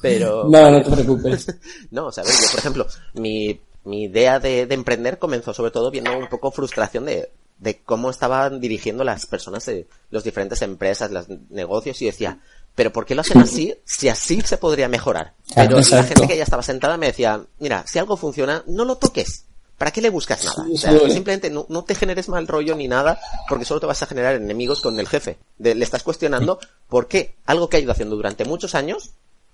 [0.00, 0.44] pero...
[0.50, 1.46] no, no te preocupes.
[1.90, 5.90] no, o sea, yo, por ejemplo, mi, mi idea de, de, emprender comenzó sobre todo
[5.90, 11.10] viendo un poco frustración de, de cómo estaban dirigiendo las personas de las diferentes empresas,
[11.10, 12.40] los negocios, y decía,
[12.80, 15.34] pero ¿por qué lo hacen así si así se podría mejorar?
[15.54, 18.96] Pero la gente que ya estaba sentada me decía, mira, si algo funciona, no lo
[18.96, 19.44] toques.
[19.76, 20.64] ¿Para qué le buscas nada?
[21.10, 24.80] simplemente no, te generes mal rollo ni nada, porque solo te vas a generar enemigos
[24.80, 25.36] con el jefe.
[25.58, 29.10] le estás cuestionando por qué algo que ha ido haciendo durante muchos años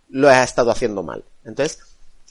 [0.09, 1.25] lo ha estado haciendo mal.
[1.45, 1.81] Entonces,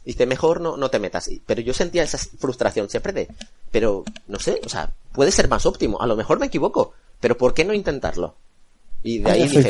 [0.05, 1.29] dice, mejor no, no te metas.
[1.45, 3.27] Pero yo sentía esa frustración siempre de,
[3.69, 6.01] pero, no sé, o sea, puede ser más óptimo.
[6.01, 8.35] A lo mejor me equivoco, pero ¿por qué no intentarlo?
[9.03, 9.69] Y de ahí dije,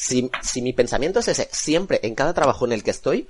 [0.00, 3.28] si, si mi pensamiento es ese, siempre en cada trabajo en el que estoy,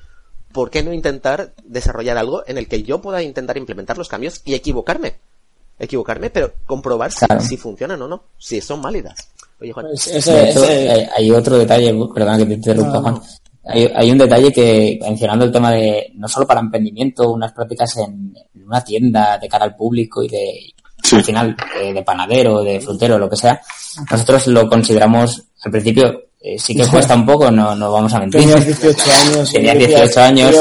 [0.53, 4.41] ¿por qué no intentar desarrollar algo en el que yo pueda intentar implementar los cambios
[4.45, 5.15] y equivocarme?
[5.81, 9.31] Equivocarme, pero comprobar si, funcionan o no, si son válidas.
[9.61, 9.87] Oye, Juan.
[9.87, 13.21] Pues hay, otro detalle, perdón que te interrumpa, Juan,
[13.65, 18.33] hay, un detalle que, mencionando el tema de, no solo para emprendimiento, unas prácticas en,
[18.65, 20.73] una tienda de cara al público y de,
[21.13, 23.61] al final, eh, de panadero, de frutero, lo que sea,
[24.09, 28.21] nosotros lo consideramos, al principio, eh, sí que cuesta un poco, no, no vamos a
[28.21, 28.41] mentir.
[28.41, 29.53] Tenías 18 años.
[29.53, 30.57] Tenías 18 años.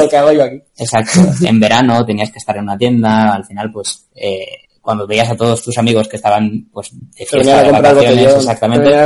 [0.77, 1.19] Exacto.
[1.45, 4.45] En verano tenías que estar en una tienda, al final, pues, eh,
[4.81, 8.89] cuando veías a todos tus amigos que estaban pues de fiesta, de vacaciones, exactamente.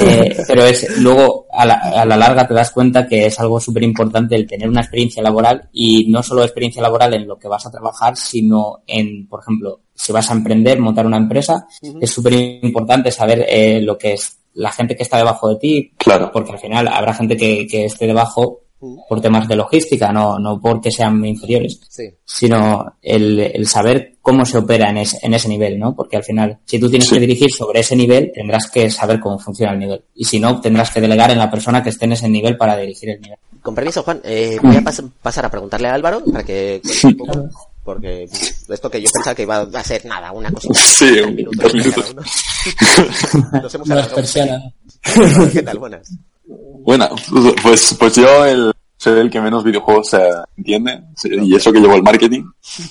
[0.00, 3.60] Eh, pero es luego a la, a la, larga te das cuenta que es algo
[3.60, 7.48] súper importante el tener una experiencia laboral y no solo experiencia laboral en lo que
[7.48, 11.66] vas a trabajar, sino en, por ejemplo, si vas a emprender, montar una empresa,
[12.00, 15.92] es súper importante saber eh, lo que es la gente que está debajo de ti,
[15.96, 16.30] claro.
[16.32, 18.60] porque al final habrá gente que, que esté debajo
[19.08, 21.80] por temas de logística, no, no porque sean inferiores,
[22.24, 25.94] sino el, el, saber cómo se opera en, en ese nivel, ¿no?
[25.94, 29.38] Porque al final, si tú tienes que dirigir sobre ese nivel, tendrás que saber cómo
[29.38, 30.02] funciona el nivel.
[30.14, 32.76] Y si no, tendrás que delegar en la persona que esté en ese nivel para
[32.78, 33.38] dirigir el nivel.
[33.60, 36.80] Con permiso, Juan, eh, voy a pasar a preguntarle a Álvaro para que
[37.84, 38.28] porque
[38.68, 40.74] esto que yo pensaba que iba a ser nada, una cosita.
[40.74, 41.62] Sí, un minuto.
[41.62, 42.14] Dos minutos.
[43.62, 43.88] Nos hemos
[45.52, 45.78] ¿Qué tal?
[45.78, 46.12] Buenas.
[46.82, 47.08] Bueno,
[47.62, 50.20] pues, pues yo el, soy el que menos videojuegos se
[50.56, 52.44] entiende y eso que llevo el marketing.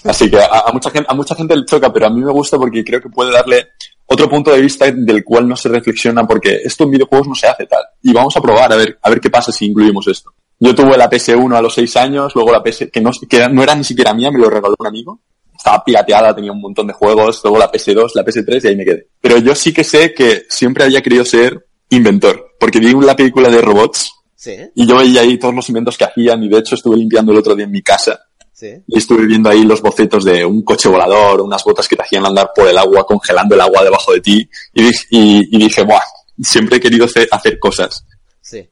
[0.06, 2.58] Así que a, mucha gente, a mucha gente le choca, pero a mí me gusta
[2.58, 3.68] porque creo que puede darle
[4.06, 7.48] otro punto de vista del cual no se reflexiona porque esto en videojuegos no se
[7.48, 7.84] hace tal.
[8.02, 10.34] Y vamos a probar a ver, a ver qué pasa si incluimos esto.
[10.60, 13.64] Yo tuve la PS1 a los 6 años, luego la PS, que no, que no
[13.64, 15.22] era ni siquiera mía, me lo regaló un amigo.
[15.60, 18.86] Estaba pirateada, tenía un montón de juegos, luego la PS2, la PS3 y ahí me
[18.86, 19.08] quedé.
[19.20, 23.50] Pero yo sí que sé que siempre había querido ser inventor, porque vi la película
[23.50, 24.14] de robots
[24.74, 27.40] y yo veía ahí todos los inventos que hacían y de hecho estuve limpiando el
[27.40, 28.18] otro día en mi casa.
[28.62, 32.26] Y estuve viendo ahí los bocetos de un coche volador, unas botas que te hacían
[32.26, 34.50] andar por el agua, congelando el agua debajo de ti.
[34.74, 36.02] Y, dije, y, dije, Buah,
[36.42, 38.06] siempre he querido hacer, cosas.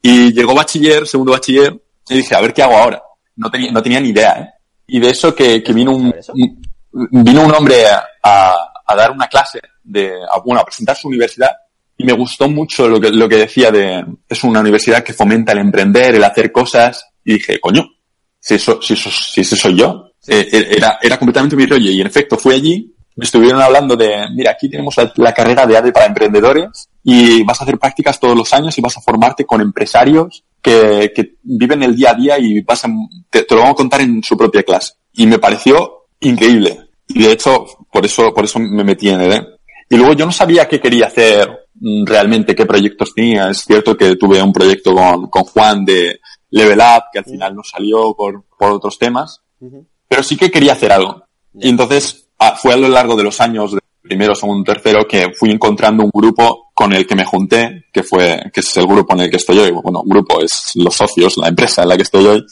[0.02, 3.02] Y llegó bachiller, segundo bachiller, y dije, a ver qué hago ahora.
[3.36, 4.48] No tenía, no tenía ni idea, ¿eh?
[4.88, 6.14] Y de eso que, que vino un,
[6.92, 7.86] vino un hombre
[8.22, 8.54] a,
[8.86, 11.50] a, dar una clase de, a, bueno, a presentar su universidad
[11.96, 15.52] y me gustó mucho lo que, lo que decía de, es una universidad que fomenta
[15.52, 17.84] el emprender, el hacer cosas, y dije, coño,
[18.38, 21.90] si eso, si eso, si eso soy yo, eh, eh, era, era completamente mi rollo,
[21.90, 25.76] y en efecto fui allí, me estuvieron hablando de, mira, aquí tenemos la, carrera de
[25.76, 29.44] ADE para emprendedores, y vas a hacer prácticas todos los años y vas a formarte
[29.44, 32.88] con empresarios que, que viven el día a día y vas a,
[33.28, 34.92] te, lo van a contar en su propia clase.
[35.14, 36.88] Y me pareció increíble.
[37.08, 39.42] Y de hecho, por eso, por eso me metí en ED.
[39.90, 43.50] Y luego yo no sabía qué quería hacer Mm, realmente qué proyectos tenía.
[43.50, 47.54] Es cierto que tuve un proyecto con, con Juan de Level Up, que al final
[47.54, 49.42] no salió por, por otros temas,
[50.08, 51.22] pero sí que quería hacer algo.
[51.54, 55.32] Y entonces ah, fue a lo largo de los años, de primero, segundo, tercero, que
[55.38, 59.14] fui encontrando un grupo con el que me junté, que fue, que es el grupo
[59.14, 59.70] en el que estoy hoy.
[59.70, 62.44] Bueno, grupo es los socios, la empresa en la que estoy hoy.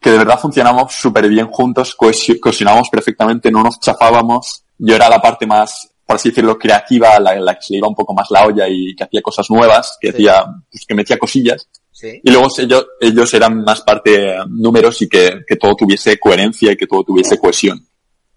[0.00, 4.64] Que de verdad funcionamos súper bien juntos, cohesionamos perfectamente, no nos chafábamos.
[4.78, 7.86] Yo era la parte más por así decirlo, creativa, la, la, que se le iba
[7.86, 11.16] un poco más la olla y que hacía cosas nuevas, que hacía, pues, que metía
[11.16, 11.68] cosillas.
[12.02, 16.76] Y luego ellos, ellos eran más parte números y que, que todo tuviese coherencia y
[16.76, 17.86] que todo tuviese cohesión.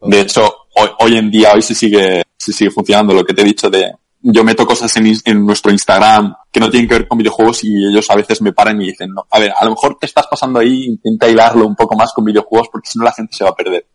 [0.02, 3.42] De hecho, hoy, hoy, en día, hoy se sigue, se sigue funcionando lo que te
[3.42, 3.92] he dicho de,
[4.24, 7.86] yo meto cosas en, en, nuestro Instagram que no tienen que ver con videojuegos y
[7.86, 10.28] ellos a veces me paran y dicen, no, a ver, a lo mejor te estás
[10.28, 13.44] pasando ahí, intenta hilarlo un poco más con videojuegos porque si no la gente se
[13.44, 13.86] va a perder.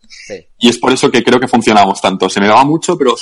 [0.59, 2.29] Y es por eso que creo que funcionamos tanto.
[2.29, 3.14] Se me daba mucho, pero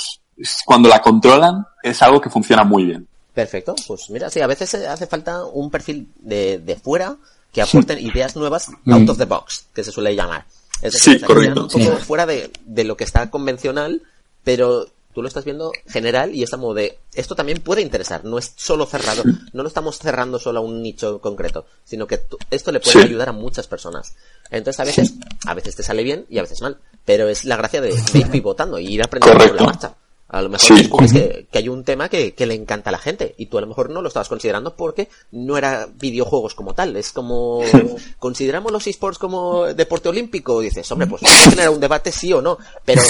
[0.65, 3.07] cuando la controlan es algo que funciona muy bien.
[3.33, 7.15] Perfecto, pues mira, sí, a veces hace falta un perfil de, de fuera
[7.53, 8.93] que aporten ideas nuevas mm.
[8.93, 10.45] out of the box, que se suele llamar.
[10.81, 11.67] Es decir, sí, correcto.
[11.73, 14.01] Un poco fuera de, de lo que está convencional,
[14.43, 18.53] pero tú lo estás viendo general y estamos de esto también puede interesar, no es
[18.55, 22.19] solo cerrado, no lo estamos cerrando solo a un nicho concreto, sino que
[22.51, 24.13] esto le puede ayudar a muchas personas.
[24.51, 25.15] Entonces a veces,
[25.47, 28.29] a veces te sale bien y a veces mal, pero es la gracia de, ir
[28.29, 29.95] pivotando y ir aprendiendo sobre la marcha.
[30.29, 33.47] A lo mejor descubres que, hay un tema que, le encanta a la gente y
[33.47, 36.95] tú a lo mejor no lo estabas considerando porque no era videojuegos como tal.
[36.95, 37.61] Es como,
[38.19, 40.61] ¿consideramos los esports como deporte olímpico?
[40.61, 42.59] Y dices, hombre, pues a tener un debate sí o no.
[42.85, 43.01] Pero,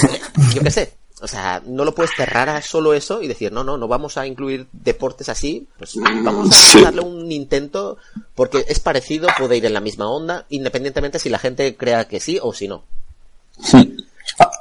[0.53, 3.63] yo qué sé, o sea, no lo puedes cerrar a solo eso y decir, no,
[3.63, 5.67] no, no vamos a incluir deportes así.
[5.77, 7.97] Pues vamos a darle un intento
[8.35, 12.19] porque es parecido, puede ir en la misma onda, independientemente si la gente crea que
[12.19, 12.83] sí o si no.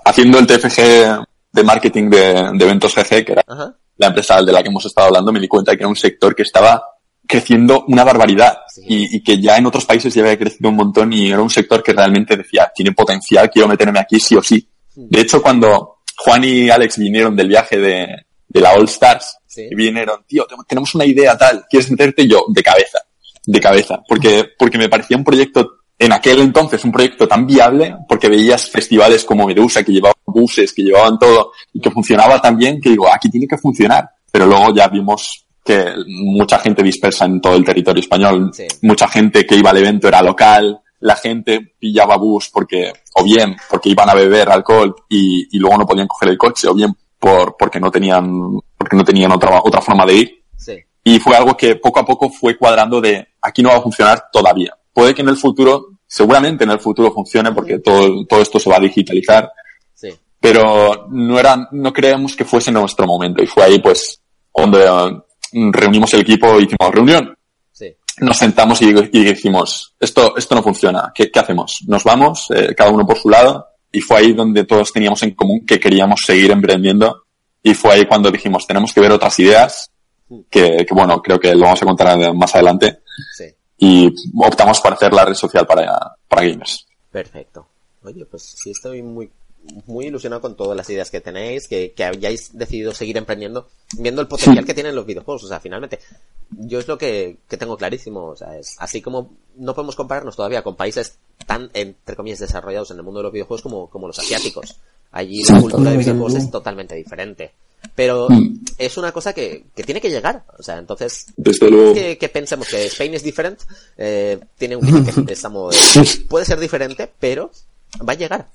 [0.04, 3.44] Haciendo el TFG de marketing de, eventos GG, que era
[3.98, 6.34] la empresa de la que hemos estado hablando, me di cuenta que era un sector
[6.34, 6.82] que estaba
[7.26, 11.28] creciendo una barbaridad y, que ya en otros países ya había crecido un montón y
[11.28, 14.66] era un sector que realmente decía, tiene potencial, quiero meterme aquí sí o sí.
[14.94, 18.06] De hecho, cuando Juan y Alex vinieron del viaje de,
[18.48, 22.62] de la All Stars, y vinieron, tío, tenemos una idea tal, ¿quieres meterte yo de
[22.62, 22.98] cabeza?
[23.48, 27.94] de cabeza, porque, porque me parecía un proyecto en aquel entonces un proyecto tan viable,
[28.08, 32.56] porque veías festivales como Medusa que llevaban buses, que llevaban todo, y que funcionaba tan
[32.58, 34.10] bien que digo, aquí tiene que funcionar.
[34.32, 38.66] Pero luego ya vimos que mucha gente dispersa en todo el territorio español, Sí.
[38.82, 43.56] mucha gente que iba al evento era local, la gente pillaba bus porque, o bien
[43.68, 46.94] porque iban a beber alcohol y, y luego no podían coger el coche, o bien
[47.18, 50.44] por, porque no tenían, porque no tenían otra, otra forma de ir.
[50.56, 50.76] Sí.
[51.04, 54.24] Y fue algo que poco a poco fue cuadrando de aquí no va a funcionar
[54.32, 54.74] todavía.
[54.92, 58.70] Puede que en el futuro, seguramente en el futuro funcione porque todo, todo esto se
[58.70, 59.50] va a digitalizar,
[59.94, 60.08] Sí.
[60.40, 63.42] pero no era, no creemos que fuese nuestro momento.
[63.42, 64.20] Y fue ahí pues
[64.54, 67.36] donde eh, reunimos el equipo y hicimos reunión.
[68.20, 71.12] Nos sentamos y, y dijimos, esto, esto no funciona.
[71.14, 71.78] ¿Qué, qué hacemos?
[71.86, 73.66] Nos vamos, eh, cada uno por su lado.
[73.92, 77.24] Y fue ahí donde todos teníamos en común que queríamos seguir emprendiendo.
[77.62, 79.90] Y fue ahí cuando dijimos, tenemos que ver otras ideas,
[80.50, 83.00] que, que bueno, creo que lo vamos a contar más adelante.
[83.36, 83.44] Sí.
[83.78, 86.86] Y optamos por hacer la red social para, para gamers.
[87.10, 87.66] Perfecto.
[88.02, 89.30] Oye, pues sí estoy muy
[89.86, 94.20] muy ilusionado con todas las ideas que tenéis, que, que hayáis decidido seguir emprendiendo, viendo
[94.20, 95.44] el potencial que tienen los videojuegos.
[95.44, 95.98] O sea, finalmente,
[96.50, 98.26] yo es lo que, que tengo clarísimo.
[98.26, 102.90] O sea, es así como no podemos compararnos todavía con países tan, entre comillas, desarrollados
[102.90, 104.76] en el mundo de los videojuegos como, como los asiáticos.
[105.12, 107.52] Allí la cultura de videojuegos es totalmente diferente.
[107.94, 108.28] Pero
[108.78, 110.44] es una cosa que, que tiene que llegar.
[110.58, 111.94] O sea, entonces, luego.
[111.94, 113.64] que, que pensemos que Spain es diferente,
[113.96, 115.76] eh, tiene un estamos,
[116.28, 117.50] puede ser diferente, pero
[118.06, 118.48] va a llegar.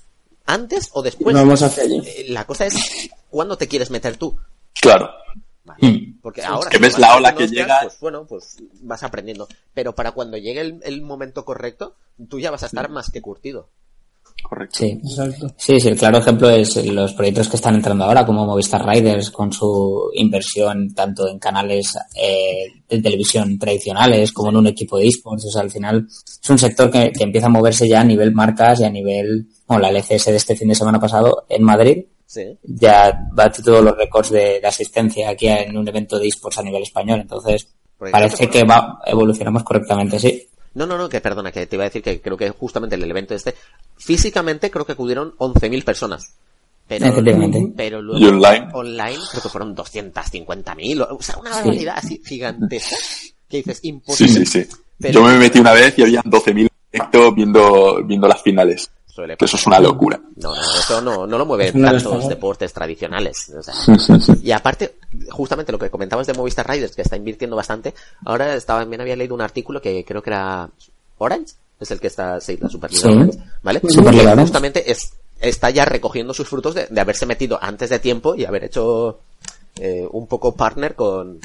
[0.51, 1.33] Antes o después.
[1.33, 2.01] Vamos hacia allí.
[2.05, 4.37] Eh, La cosa es cuándo te quieres meter tú.
[4.79, 5.09] Claro.
[5.63, 6.13] ¿vale?
[6.21, 7.79] Porque ahora que si ves vas la ola que llega.
[7.83, 9.47] Pues bueno, pues vas aprendiendo.
[9.73, 11.95] Pero para cuando llegue el, el momento correcto,
[12.29, 13.69] tú ya vas a estar más que curtido.
[14.43, 14.79] Correcto.
[14.79, 14.99] Sí.
[15.03, 15.53] Exacto.
[15.57, 19.31] Sí, sí, el claro ejemplo es los proyectos que están entrando ahora, como Movistar Riders,
[19.31, 25.07] con su inversión tanto en canales eh, de televisión tradicionales como en un equipo de
[25.07, 25.45] esports.
[25.45, 28.33] O sea, al final es un sector que, que empieza a moverse ya a nivel
[28.33, 32.05] marcas y a nivel, bueno, la LCS de este fin de semana pasado en Madrid
[32.31, 32.57] Sí.
[32.63, 36.63] ya bate todos los récords de, de asistencia aquí en un evento de esports a
[36.63, 37.19] nivel español.
[37.19, 37.67] Entonces,
[38.09, 40.47] parece que va, evolucionamos correctamente, sí.
[40.73, 43.03] No, no, no, que perdona, que te iba a decir que creo que justamente en
[43.03, 43.55] el evento este,
[43.97, 46.33] físicamente creo que acudieron 11.000 personas.
[46.87, 48.67] Pero, luego ¿Y online?
[48.73, 52.95] online creo que fueron 250.000, o sea, una barbaridad así gigantesca
[53.49, 54.45] que dices Sí, imposible.
[54.45, 54.69] sí, sí.
[54.99, 58.89] Pero- Yo me metí una vez y habían 12.000 directo viendo, viendo las finales.
[59.13, 60.19] Suele Que eso es una locura.
[60.37, 63.49] No, no, eso no, no lo una tantos deportes tradicionales.
[63.49, 63.73] o sea.
[64.41, 64.95] y aparte,
[65.29, 67.93] justamente lo que comentabas de Movistar Riders, que está invirtiendo bastante,
[68.25, 70.69] ahora estaba, también había leído un artículo que creo que era
[71.17, 73.07] Orange, es el que está, sí, la Superliga Sí.
[73.07, 73.81] Orange, ¿vale?
[73.87, 77.99] Superliga Que justamente es, está ya recogiendo sus frutos de, de haberse metido antes de
[77.99, 79.19] tiempo y haber hecho
[79.75, 81.39] eh, un poco partner con,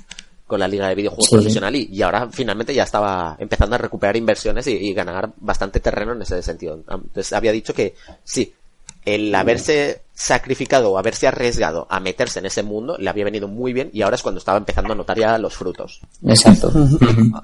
[0.47, 1.35] con la liga de videojuegos Sí.
[1.37, 5.81] profesional y, y ahora finalmente ya estaba empezando a recuperar inversiones y, y ganar bastante
[5.81, 6.75] terreno en ese sentido.
[6.89, 8.53] Entonces había dicho que sí,
[9.05, 13.73] el haberse sacrificado o haberse arriesgado a meterse en ese mundo le había venido muy
[13.73, 16.01] bien y ahora es cuando estaba empezando a notar ya los frutos.
[16.27, 16.73] Exacto.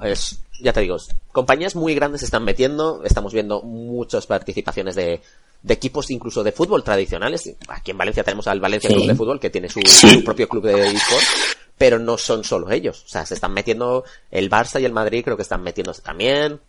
[0.03, 0.97] Es, ya te digo,
[1.33, 5.21] compañías muy grandes se están metiendo, estamos viendo muchas participaciones de,
[5.63, 7.53] de equipos incluso de fútbol tradicionales.
[7.69, 8.95] Aquí en Valencia tenemos al Valencia Sí.
[8.97, 10.09] Club de Fútbol que tiene su, Sí.
[10.15, 13.03] su propio club de esports, pero no son solo ellos.
[13.05, 16.61] O sea, se están metiendo el Barça y el Madrid creo que están metiéndose también.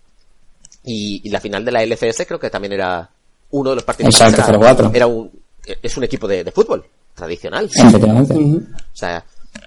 [0.84, 3.12] Y, y la final de la LCS creo que también era
[3.52, 4.40] uno de los participantes.
[4.40, 4.92] Exacto, era, 0-4.
[4.96, 5.32] era un,
[5.64, 7.70] es un equipo de, de fútbol tradicional.
[7.72, 8.34] Efectivamente.
[8.34, 9.24] O sea,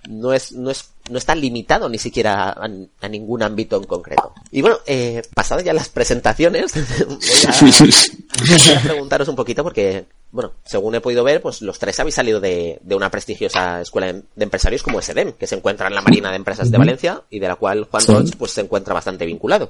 [0.08, 2.68] no es, no es, no está limitado ni siquiera a,
[3.00, 4.34] a ningún ámbito en concreto.
[4.50, 6.72] Y bueno, eh, pasadas ya las presentaciones,
[7.06, 10.06] voy a, voy a preguntaros un poquito porque,
[10.36, 14.12] bueno, según he podido ver, pues los tres habéis salido de, de una prestigiosa escuela
[14.12, 17.38] de empresarios como SEDEM, que se encuentra en la Marina de Empresas de Valencia y
[17.40, 18.04] de la cual Juan.
[18.06, 19.68] Roch, pues se encuentra bastante vinculado.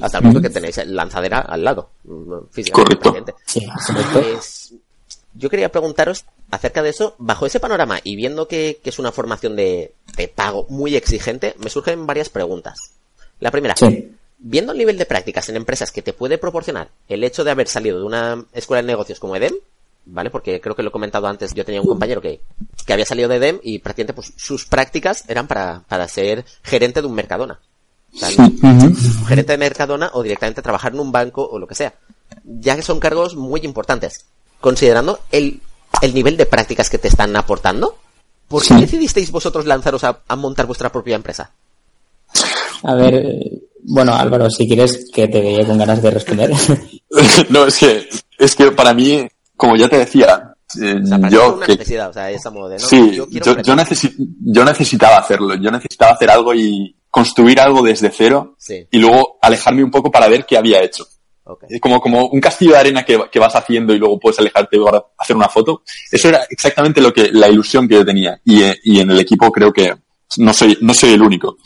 [0.00, 2.96] Hasta el punto que tenéis lanzadera al lado, mm, físicamente.
[3.02, 3.34] Correcto.
[3.44, 3.66] Sí.
[4.12, 4.72] Pues,
[5.34, 9.12] yo quería preguntaros acerca de eso, bajo ese panorama y viendo que, que es una
[9.12, 12.78] formación de, de pago muy exigente, me surgen varias preguntas.
[13.40, 14.12] La primera, Sí.
[14.38, 17.68] viendo el nivel de prácticas en empresas que te puede proporcionar el hecho de haber
[17.68, 19.54] salido de una escuela de negocios como EDEM,
[20.04, 20.30] ¿vale?
[20.30, 22.40] Porque creo que lo he comentado antes, yo tenía un compañero que,
[22.86, 27.00] que había salido de EDEM y prácticamente pues, sus prácticas eran para, para ser gerente
[27.00, 27.60] de un Mercadona.
[28.12, 28.28] O sea,
[29.28, 31.94] gerente de Mercadona o directamente trabajar en un banco o lo que sea.
[32.44, 34.24] Ya que son cargos muy importantes.
[34.60, 35.60] Considerando el,
[36.02, 37.96] el nivel de prácticas que te están aportando,
[38.48, 41.52] ¿por qué decidisteis vosotros lanzaros a, a montar vuestra propia empresa?
[42.82, 46.50] A ver, bueno, Álvaro, si quieres que te veía con ganas de responder.
[47.48, 48.08] no, es que,
[48.38, 49.28] es que para mí,
[49.60, 52.68] como ya te decía, eh, O sea, yo una que, necesidad, o sea, esa modo
[52.70, 53.64] de, no, sí, yo yo, emprender.
[53.64, 58.86] yo, necesi- yo necesitaba hacerlo, yo necesitaba hacer algo y, construir algo desde cero Sí,
[58.88, 61.04] y luego alejarme un poco para ver qué había hecho.
[61.42, 61.64] ok.
[61.68, 64.78] Es como, como un castillo de arena que, que vas haciendo y luego puedes alejarte
[64.78, 65.82] para hacer una foto.
[66.10, 68.40] Eso era exactamente lo que, la ilusión que yo tenía.
[68.44, 69.92] Y, eh, y en el equipo creo que
[70.38, 71.56] no soy, no soy el único.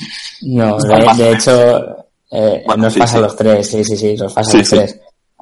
[0.40, 3.18] No, de, de hecho, eh, Bueno, nos sí, pasa sí.
[3.18, 4.76] a los tres, sí, sí, sí, nos pasa Sí, a los sí.
[4.76, 5.00] tres.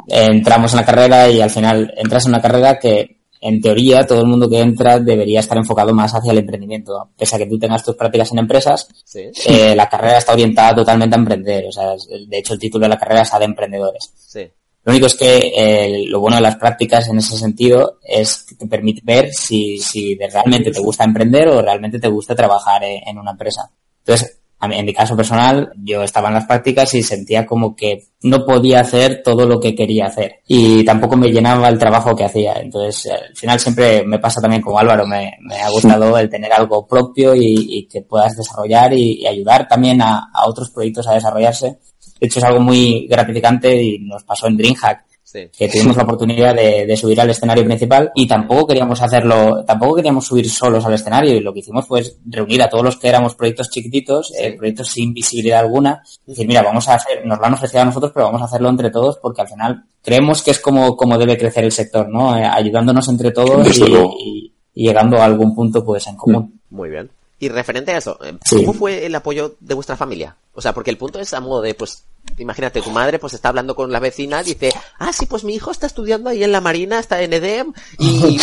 [0.09, 4.21] Entramos en la carrera y al final entras en una carrera que, en teoría, todo
[4.21, 7.11] el mundo que entra debería estar enfocado más hacia el emprendimiento.
[7.17, 10.75] Pese a que tú tengas tus prácticas en empresas, Sí, eh, la carrera está orientada
[10.75, 11.67] totalmente a emprender.
[11.67, 14.13] O sea, de hecho, el título de la carrera es A de Emprendedores.
[14.17, 14.49] sí.
[14.85, 18.57] Lo único es que eh, lo bueno de las prácticas en ese sentido es que
[18.57, 23.01] te permite ver si, si realmente te gusta emprender o realmente te gusta trabajar eh,
[23.07, 23.71] en una empresa.
[24.01, 28.45] Entonces, en mi caso personal, yo estaba en las prácticas y sentía como que no
[28.45, 32.55] podía hacer todo lo que quería hacer y tampoco me llenaba el trabajo que hacía.
[32.55, 36.87] Entonces, al final siempre me pasa también como Álvaro, me, ha gustado el tener algo
[36.87, 41.79] propio y, que puedas desarrollar y, y ayudar también a, a otros proyectos a desarrollarse.
[42.21, 45.49] De hecho, es algo muy gratificante y nos pasó en DreamHack Sí.
[45.57, 49.95] que tuvimos la oportunidad de, de subir al escenario principal y tampoco queríamos hacerlo, tampoco
[49.97, 53.09] queríamos subir solos al escenario y lo que hicimos fue reunir a todos los que
[53.09, 57.39] éramos proyectos chiquititos, eh, proyectos sin visibilidad alguna, y decir, mira, vamos a hacer, nos
[57.39, 60.43] lo han ofrecido a nosotros, pero vamos a hacerlo entre todos porque al final creemos
[60.43, 62.37] que es como, como debe crecer el sector, ¿no?
[62.37, 66.61] Eh, ayudándonos entre todos y- y llegando a algún punto pues en común.
[66.71, 67.09] Muy bien.
[67.43, 68.55] Y referente a eso, eh, Sí.
[68.55, 70.37] ¿cómo fue el apoyo de vuestra familia?
[70.55, 72.05] O sea, porque el punto es a modo de, pues,
[72.39, 75.73] imagínate, tu madre pues está hablando con la vecina, dice, ah, sí, pues mi hijo
[75.73, 78.39] está estudiando ahí en la Marina, está en EDEM, y,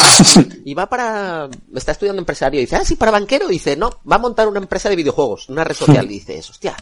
[0.65, 4.17] y va para, está estudiando empresario, y dice, ah, sí, para banquero, dice, no, va
[4.17, 6.75] a montar una empresa de videojuegos, una red social, y dices, hostia,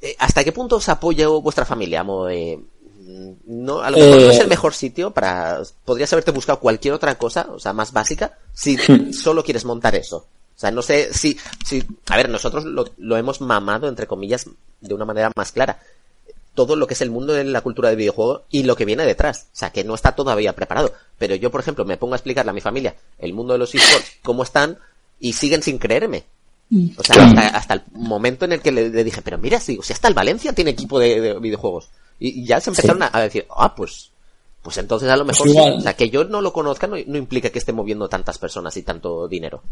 [0.00, 2.00] eh, ¿hasta qué punto os apoya vuestra familia?
[2.00, 2.58] A modo de,
[3.02, 6.60] mm, no, a lo mejor no es Eh, el mejor sitio para, podrías haberte buscado
[6.60, 8.78] cualquier otra cosa, o sea, más básica, si
[9.12, 10.24] solo quieres montar eso.
[10.60, 14.46] O sea, no sé si, si, a ver, nosotros lo, lo hemos mamado, entre comillas,
[14.82, 15.80] de una manera más clara.
[16.54, 19.06] Todo lo que es el mundo de la cultura de videojuego y lo que viene
[19.06, 19.46] detrás.
[19.54, 20.92] O sea, que no está todavía preparado.
[21.16, 23.74] Pero yo, por ejemplo, me pongo a explicarle a mi familia el mundo de los
[23.74, 24.76] esports, cómo están,
[25.18, 26.24] y siguen sin creerme.
[26.98, 29.82] O sea, hasta, hasta el momento en el que le, le dije, pero mira, digo,
[29.82, 31.88] si hasta el Valencia tiene equipo de, de videojuegos.
[32.18, 34.10] Y, y ya se empezaron a, a decir, ah, pues,
[34.60, 35.56] pues entonces a lo mejor sí.
[35.58, 38.76] O sea, que yo no lo conozca no, no implica que esté moviendo tantas personas
[38.76, 39.62] y tanto dinero.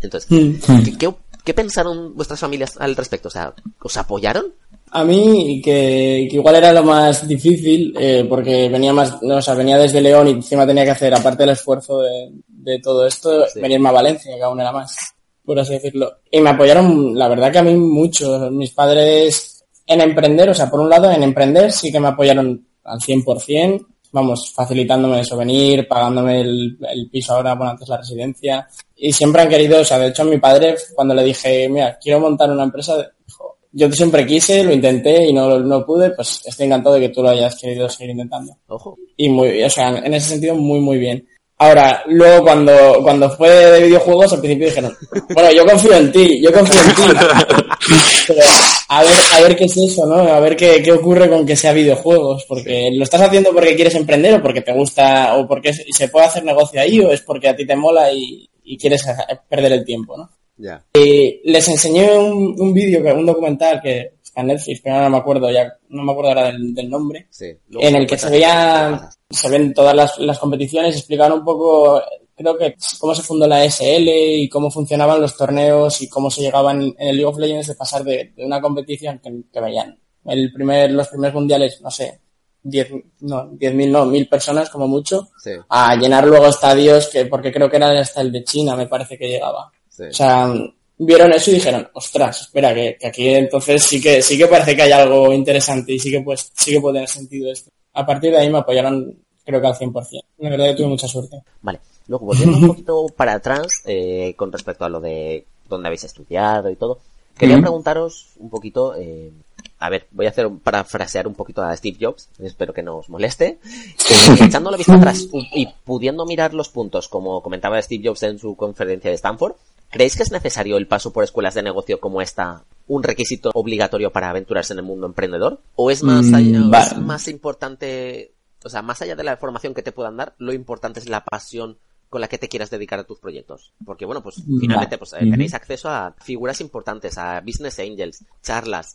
[0.00, 0.82] Entonces, Mm.
[0.84, 3.28] ¿qué, qué, qué pensaron vuestras familias al respecto?
[3.28, 4.46] O sea, ¿os apoyaron?
[4.90, 9.42] A mí, que, que igual era lo más difícil, eh, porque venía más, no, o
[9.42, 13.06] sea, venía desde León y encima tenía que hacer, aparte del esfuerzo de, de todo
[13.06, 13.60] esto, Sí.
[13.60, 14.96] venirme a Valencia, que aún era más,
[15.44, 16.18] por así decirlo.
[16.30, 18.50] Y me apoyaron, la verdad que a mí mucho.
[18.50, 22.66] Mis padres en emprender, o sea, por un lado en emprender sí que me apoyaron
[22.84, 28.66] al 100%, vamos, facilitándome eso, venir, pagándome el, el piso ahora, bueno, antes la residencia.
[28.98, 31.98] Y siempre han querido, o sea, de hecho a mi padre, cuando le dije, mira,
[32.02, 36.42] quiero montar una empresa, dijo, yo siempre quise, lo intenté y no, no pude, pues
[36.44, 38.56] estoy encantado de que tú lo hayas querido seguir intentando.
[38.66, 38.96] Ojo.
[39.16, 41.26] Y muy, o sea, en ese sentido muy, muy bien.
[41.60, 44.96] Ahora, luego cuando, cuando fue de videojuegos, al principio dijeron,
[45.34, 47.02] bueno, yo confío en ti, yo confío en ti.
[48.28, 48.40] Pero
[48.88, 50.18] a ver, a ver qué es eso, ¿no?
[50.18, 53.96] A ver qué, qué ocurre con que sea videojuegos, porque lo estás haciendo porque quieres
[53.96, 57.48] emprender o porque te gusta o porque se puede hacer negocio ahí o es porque
[57.48, 59.04] a ti te mola y, y quieres
[59.48, 60.30] perder el tiempo, ¿no?
[60.56, 60.84] Ya.
[60.94, 65.16] Y les enseñé un, un vídeo, un documental que está en Netflix, pero no me
[65.18, 67.46] acuerdo ya, no me acuerdo ahora del, del nombre, Sí.
[67.78, 69.18] En el que se cuentas veía, qué pasa.
[69.30, 72.02] se ven todas las, las competiciones, explicaban un poco,
[72.36, 76.42] creo que cómo se fundó la SL y cómo funcionaban los torneos y cómo se
[76.42, 79.96] llegaban en el League of Legends de pasar de, de una competición que, que veían
[80.24, 82.20] el primer, los primeros mundiales, no sé,
[82.62, 82.90] 10,
[83.20, 87.70] no, 10.000 no, 1.000 personas como mucho, Sí, a llenar luego estadios que, porque creo
[87.70, 89.70] que era hasta el de China, me parece que llegaba.
[89.88, 90.04] sí.
[90.04, 90.52] O sea,
[90.98, 94.74] vieron eso y dijeron, ostras, espera, que, que aquí entonces sí que, sí que parece
[94.74, 97.70] que hay algo interesante y sí que pues, sí que puede tener sentido esto.
[97.94, 100.20] A partir de ahí me apoyaron, creo que al 100%.
[100.38, 101.40] La verdad que tuve mucha suerte.
[101.62, 101.80] Vale.
[102.08, 106.70] Luego, volviendo un poquito para atrás, eh, con respecto a lo de dónde habéis estudiado
[106.70, 106.98] y todo,
[107.36, 109.30] quería preguntaros un poquito, eh,
[109.80, 112.96] a ver, voy a hacer un- parafrasear un poquito a Steve Jobs, espero que no
[112.98, 113.58] os moleste.
[113.64, 118.38] Eh, echando la vista atrás y pudiendo mirar los puntos, como comentaba Steve Jobs en
[118.38, 119.54] su conferencia de Stanford,
[119.90, 124.10] ¿creéis que es necesario el paso por escuelas de negocio como esta un requisito obligatorio
[124.10, 125.60] para aventurarse en el mundo emprendedor?
[125.76, 128.32] ¿O es más, Mm, allá- es más importante,
[128.64, 131.22] o sea, más allá de la formación que te puedan dar, lo importante es la
[131.24, 133.74] pasión con la que te quieras dedicar a tus proyectos.
[133.84, 138.94] Porque bueno, pues finalmente pues, eh, tenéis acceso a figuras importantes, a business angels, charlas,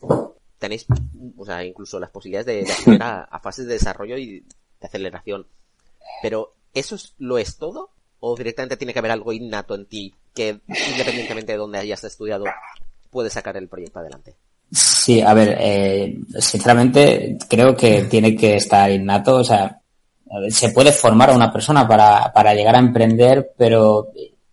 [0.63, 0.85] tenéis,
[1.37, 5.45] o sea, incluso las posibilidades de, de acceder a, fases de desarrollo y de aceleración.
[6.21, 7.89] Pero, ¿eso es, lo es todo?
[8.21, 10.61] ¿O directamente tiene que haber algo innato en ti que,
[10.91, 12.45] independientemente de dónde hayas estudiado,
[13.11, 14.35] puede sacar el proyecto adelante.
[14.71, 19.81] Sí, a ver, eh, sinceramente creo que tiene que estar innato, o sea,
[20.49, 24.07] se puede formar a una persona para, para llegar a emprender, pero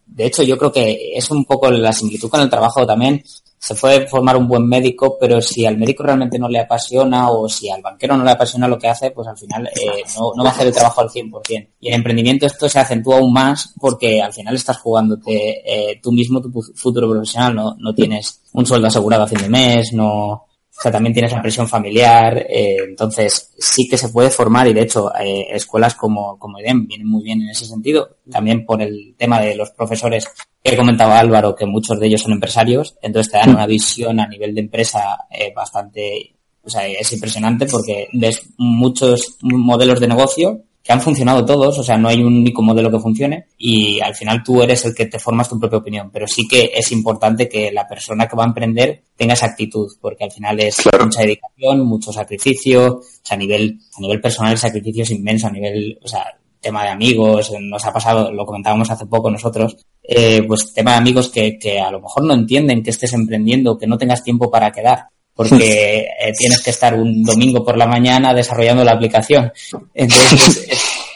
[0.06, 3.22] de hecho yo creo que es un poco la similitud con el trabajo también
[3.62, 7.46] se puede formar un buen médico, pero si al médico realmente no le apasiona o
[7.46, 10.42] si al banquero no le apasiona lo que hace, pues al final eh, no, no,
[10.42, 11.68] va a hacer el trabajo al 100%.
[11.78, 16.10] Y en emprendimiento esto se acentúa aún más porque al final estás jugándote eh, tú
[16.10, 20.46] mismo tu futuro profesional, no, no tienes un sueldo asegurado a fin de mes, no,
[20.80, 24.72] o sea, también tienes la presión familiar, eh, entonces sí que se puede formar y
[24.72, 28.80] de hecho eh, escuelas como, como IDEM vienen muy bien en ese sentido, también por
[28.80, 30.26] el tema de los profesores
[30.62, 34.26] que comentaba Álvaro, que muchos de ellos son empresarios, entonces te dan una visión a
[34.26, 40.62] nivel de empresa eh, bastante, o sea, es impresionante porque ves muchos modelos de negocio
[40.90, 44.12] que han funcionado todos, o sea, no hay un único modelo que funcione y al
[44.12, 47.48] final tú eres el que te formas tu propia opinión, pero sí que es importante
[47.48, 51.20] que la persona que va a emprender tenga esa actitud, porque al final es mucha
[51.20, 55.52] dedicación, mucho sacrificio, o sea, a nivel, a nivel personal el sacrificio es inmenso, a
[55.52, 56.26] nivel, o sea,
[56.60, 60.96] tema de amigos, nos ha pasado, lo comentábamos hace poco nosotros, eh, pues tema de
[60.96, 64.50] amigos que, que a lo mejor no entienden que estés emprendiendo, que no tengas tiempo
[64.50, 69.52] para quedar porque eh, tienes que estar un domingo por la mañana desarrollando la aplicación.
[69.94, 70.68] Entonces,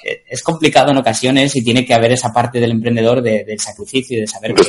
[0.29, 4.21] es, complicado en ocasiones y tiene que haber esa parte del emprendedor del sacrificio y
[4.21, 4.63] de saber que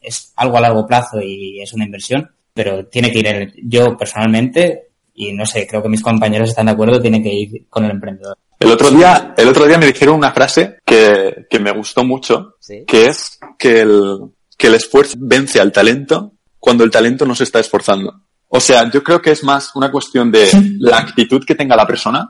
[0.00, 4.88] es, algo a largo plazo y es una inversión, pero tiene que ir, yo personalmente,
[5.14, 7.90] y no sé, creo que mis compañeros están de acuerdo, tiene que ir con el
[7.90, 8.36] emprendedor.
[8.58, 12.56] El otro día, el otro día me dijeron una frase que, que me gustó mucho,
[12.86, 17.44] que es que el, que el esfuerzo vence al talento cuando el talento no se
[17.44, 18.20] está esforzando.
[18.52, 21.86] O sea, yo creo que es más una cuestión de la actitud que tenga la
[21.86, 22.28] persona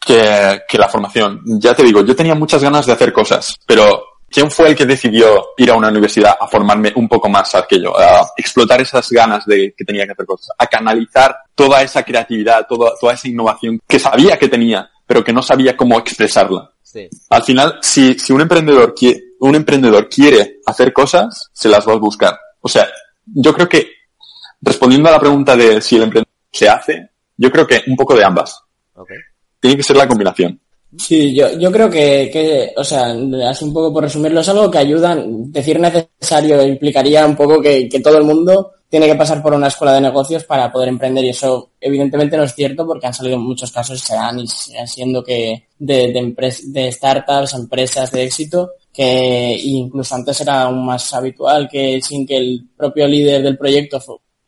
[0.00, 1.42] que, que la formación.
[1.44, 4.86] Ya te digo, yo tenía muchas ganas de hacer cosas, pero ¿quién fue el que
[4.86, 7.98] decidió ir a una universidad a formarme un poco más a aquello?
[7.98, 12.66] A explotar esas ganas de que tenía que hacer cosas, a canalizar toda esa creatividad,
[12.68, 16.70] toda, toda esa innovación que sabía que tenía, pero que no sabía cómo expresarla.
[17.28, 21.92] Al final, si, si un emprendedor quiere, un emprendedor quiere hacer cosas, se las va
[21.92, 22.38] a buscar.
[22.60, 22.88] O sea,
[23.26, 23.99] yo creo que
[24.60, 28.14] respondiendo a la pregunta de si el emprendimiento se hace, yo creo que un poco
[28.14, 28.62] de ambas.
[29.58, 30.60] Tiene que ser la combinación.
[30.98, 33.14] Sí, yo, yo creo que, que, o sea,
[33.48, 37.88] así un poco por resumirlo, es algo que ayuda, decir necesario implicaría un poco que,
[37.88, 41.24] que todo el mundo tiene que pasar por una escuela de negocios para poder emprender
[41.24, 45.68] y eso evidentemente no es cierto porque han salido muchos casos, se han, siendo que
[45.78, 52.00] de, de, de startups, empresas de éxito, que incluso antes era aún más habitual que
[52.02, 54.00] sin que el propio líder del proyecto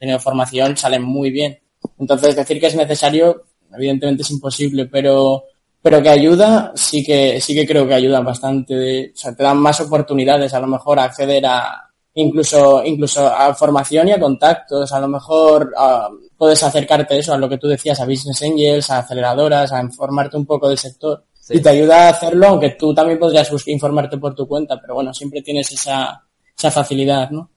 [0.02, 1.60] tenido formación salen muy bien.
[1.96, 5.44] Entonces, decir que es necesario, evidentemente es imposible, pero,
[5.80, 9.12] pero que ayuda, sí que, sí que creo que ayuda bastante.
[9.14, 13.54] o sea, te dan más oportunidades a lo mejor a acceder a, incluso, incluso a
[13.54, 14.92] formación y a contactos.
[14.92, 15.72] A lo mejor
[16.36, 20.36] puedes acercarte eso, a lo que tú decías, a business angels, a aceleradoras, a informarte
[20.36, 21.24] un poco del sector.
[21.48, 25.14] Y te ayuda a hacerlo, aunque tú también podrías informarte por tu cuenta, pero bueno,
[25.14, 26.24] siempre tienes esa,
[26.58, 27.50] esa facilidad, ¿no?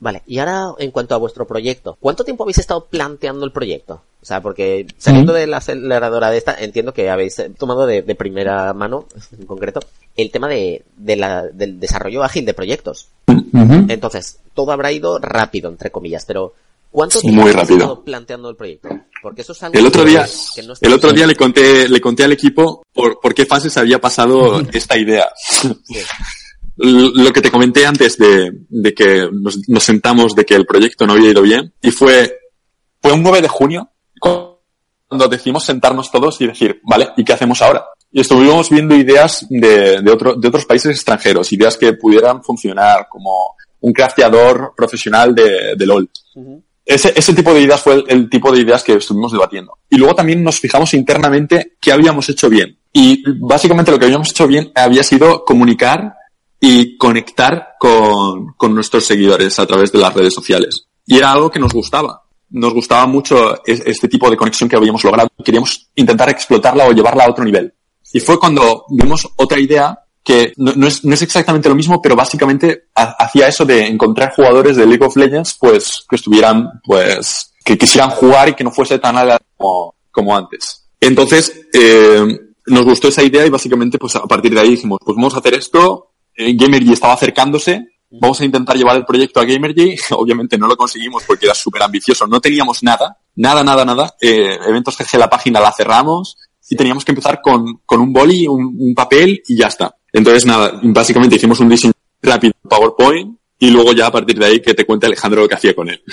[0.00, 4.02] Vale, y ahora en cuanto a vuestro proyecto, ¿cuánto tiempo habéis estado planteando el proyecto?
[4.22, 8.72] O sea, porque saliendo de la aceleradora de esta, entiendo que habéis tomado de, primera
[8.74, 9.80] mano, en concreto,
[10.16, 10.84] el tema de,
[11.16, 13.08] la, del desarrollo ágil de proyectos.
[13.88, 16.52] Entonces, todo habrá ido rápido, entre comillas, pero
[16.90, 18.88] ¿cuánto tiempo habéis estado planteando el proyecto?
[19.20, 20.26] Porque eso es algo el otro día,
[20.80, 24.60] el otro día le conté, le conté al equipo por, por qué fases había pasado
[24.72, 25.28] esta idea
[26.78, 31.06] lo que te comenté antes de, de que nos, nos, sentamos de que el proyecto
[31.06, 32.38] no había ido bien y fue,
[33.02, 37.62] fue un 9 de junio cuando decidimos sentarnos todos y decir, vale, ¿y qué hacemos
[37.62, 37.84] ahora?
[38.10, 43.06] Y estuvimos viendo ideas de, de, otro, de otros países extranjeros, ideas que pudieran funcionar
[43.08, 46.08] como un crafteador profesional de, de LOL.
[46.84, 49.78] Ese, ese tipo de ideas fue el, el, tipo de ideas que estuvimos debatiendo.
[49.90, 52.78] Y luego también nos fijamos internamente qué habíamos hecho bien.
[52.92, 56.14] Y básicamente lo que habíamos hecho bien había sido comunicar
[56.60, 60.86] y conectar con, con nuestros seguidores a través de las redes sociales.
[61.06, 62.22] Y era algo que nos gustaba.
[62.50, 65.28] Nos gustaba mucho este tipo de conexión que habíamos logrado.
[65.44, 67.72] Queríamos intentar explotarla o llevarla a otro nivel.
[68.12, 69.98] Y fue cuando vimos otra idea
[70.28, 74.76] que no, es, no es exactamente lo mismo, pero básicamente hacía eso de encontrar jugadores
[74.76, 78.98] de League of Legends, pues, que estuvieran, pues, que quisieran jugar y que no fuese
[78.98, 80.86] tan alta como, como antes.
[81.00, 82.26] Entonces, eh,
[82.66, 85.38] nos gustó esa idea y básicamente, pues, a partir de ahí dijimos, pues vamos a
[85.38, 90.66] hacer esto, Gamergy estaba acercándose, vamos a intentar llevar el proyecto a Gamergy, obviamente no
[90.66, 95.18] lo conseguimos porque era súper ambicioso, no teníamos nada, nada, nada, nada, eh, eventos GG
[95.18, 96.36] la página la cerramos
[96.70, 99.94] y teníamos que empezar con, con un boli, un, un, papel y ya está.
[100.12, 104.60] Entonces nada, básicamente hicimos un diseño rápido PowerPoint y luego ya a partir de ahí
[104.60, 106.00] que te cuente Alejandro lo que hacía con él.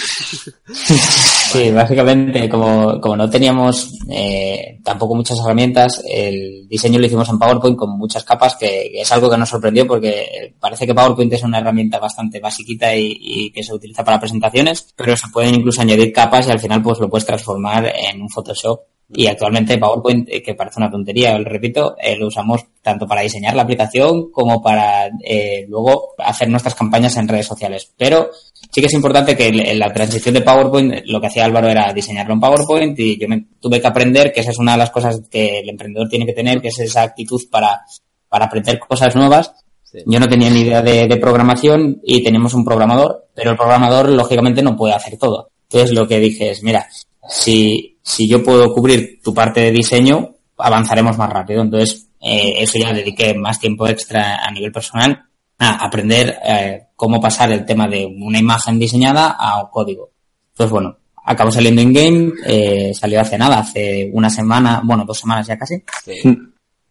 [1.55, 7.39] Sí, básicamente como, como no teníamos eh, tampoco muchas herramientas, el diseño lo hicimos en
[7.39, 11.43] PowerPoint con muchas capas, que, es algo que nos sorprendió porque parece que PowerPoint es
[11.43, 15.79] una herramienta bastante basiquita y, y, que se utiliza para presentaciones, pero se pueden incluso
[15.79, 18.81] añadir capas y al final pues lo puedes transformar en un Photoshop
[19.13, 23.21] y actualmente PowerPoint, eh, que parece una tontería, lo repito, eh, lo usamos tanto para
[23.21, 27.91] diseñar la aplicación como para eh, luego hacer nuestras campañas en redes sociales.
[27.95, 28.31] Pero
[28.71, 31.93] sí que es importante que en la transición de PowerPoint, lo que hacía Álvaro era
[31.93, 34.91] diseñarlo en PowerPoint y yo me tuve que aprender que esa es una de las
[34.91, 37.81] cosas que el emprendedor tiene que tener, que es esa actitud para,
[38.27, 39.53] para aprender cosas nuevas.
[39.83, 39.99] Sí.
[40.07, 44.09] Yo no tenía ni idea de, de programación y teníamos un programador, pero el programador
[44.09, 45.49] lógicamente no puede hacer todo.
[45.69, 46.87] Entonces lo que dije es, mira,
[47.27, 51.63] si si yo puedo cubrir tu parte de diseño, avanzaremos más rápido.
[51.63, 55.25] Entonces, eh, eso ya dediqué más tiempo extra a nivel personal
[55.57, 60.11] a aprender eh, cómo pasar el tema de una imagen diseñada a un código.
[60.55, 65.19] Pues bueno, acabó saliendo in game, eh, salió hace nada, hace una semana, bueno, dos
[65.19, 65.83] semanas ya casi.
[66.03, 66.37] Sí.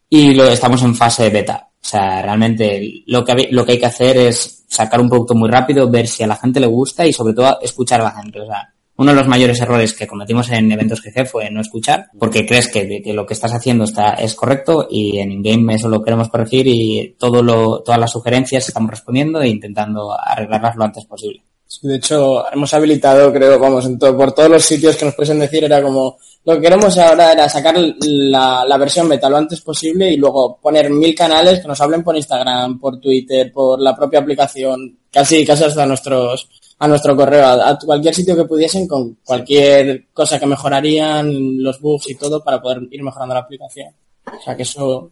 [0.09, 1.69] Y lo estamos en fase beta.
[1.81, 5.49] O sea, realmente lo que, lo que hay que hacer es sacar un producto muy
[5.49, 8.41] rápido, ver si a la gente le gusta y sobre todo escuchar a la gente.
[8.41, 12.07] O sea, uno de los mayores errores que cometimos en eventos GC fue no escuchar,
[12.17, 16.01] porque crees que, lo que estás haciendo está, es correcto y en in-game eso lo
[16.01, 21.05] queremos corregir y todo lo, todas las sugerencias estamos respondiendo e intentando arreglarlas lo antes
[21.05, 21.43] posible.
[21.67, 25.39] Sí, de hecho, hemos habilitado, creo, vamos, en por todos los sitios que nos pueden
[25.39, 29.61] decir, era como, lo que queremos ahora era sacar la, la versión beta lo antes
[29.61, 33.95] posible y luego poner mil canales que nos hablen por Instagram, por Twitter, por la
[33.95, 38.87] propia aplicación, casi, casi hasta nuestros, a nuestro correo, a, a, cualquier sitio que pudiesen,
[38.87, 43.93] con cualquier cosa que mejorarían, los bugs y todo, para poder ir mejorando la aplicación.
[44.25, 45.11] O sea que eso,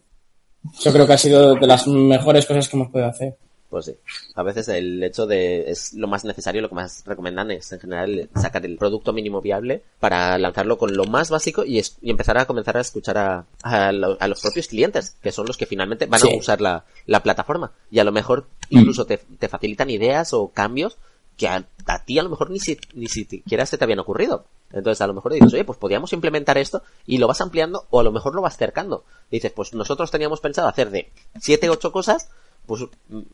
[0.80, 3.36] yo creo que ha sido de las mejores cosas que hemos podido hacer.
[3.74, 3.96] Pues sí.
[4.36, 7.80] A veces el hecho de es lo más necesario, lo que más recomiendan es en
[7.80, 12.10] general sacar el producto mínimo viable para lanzarlo con lo más básico y, es, y
[12.10, 15.56] empezar a comenzar a escuchar a, a, lo, a, los propios clientes, que son los
[15.56, 16.28] que finalmente van sí.
[16.32, 17.72] a usar la, la, plataforma.
[17.90, 20.96] Y a lo mejor incluso te, te facilitan ideas o cambios
[21.36, 24.44] que a, a, ti a lo mejor ni, si, ni siquiera se te habían ocurrido.
[24.72, 28.00] Entonces a lo mejor dices, oye, pues podríamos implementar esto y lo vas ampliando o
[28.00, 29.04] a lo mejor lo vas cercando.
[29.30, 31.10] dices, pues nosotros teníamos pensado hacer de
[31.40, 32.28] 7, 8 cosas,
[32.66, 32.84] pues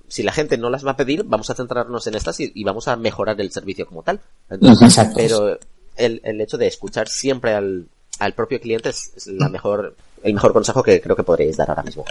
[0.08, 2.64] si la gente no las va a pedir, vamos a centrarnos en estas y, y
[2.64, 4.20] vamos a mejorar el servicio como tal.
[4.50, 5.14] Entonces, Exacto.
[5.16, 5.58] Pero
[5.96, 7.86] el, el hecho de escuchar siempre al,
[8.18, 11.70] al propio cliente es, es la mejor, el mejor consejo que creo que podréis dar
[11.70, 12.04] ahora mismo.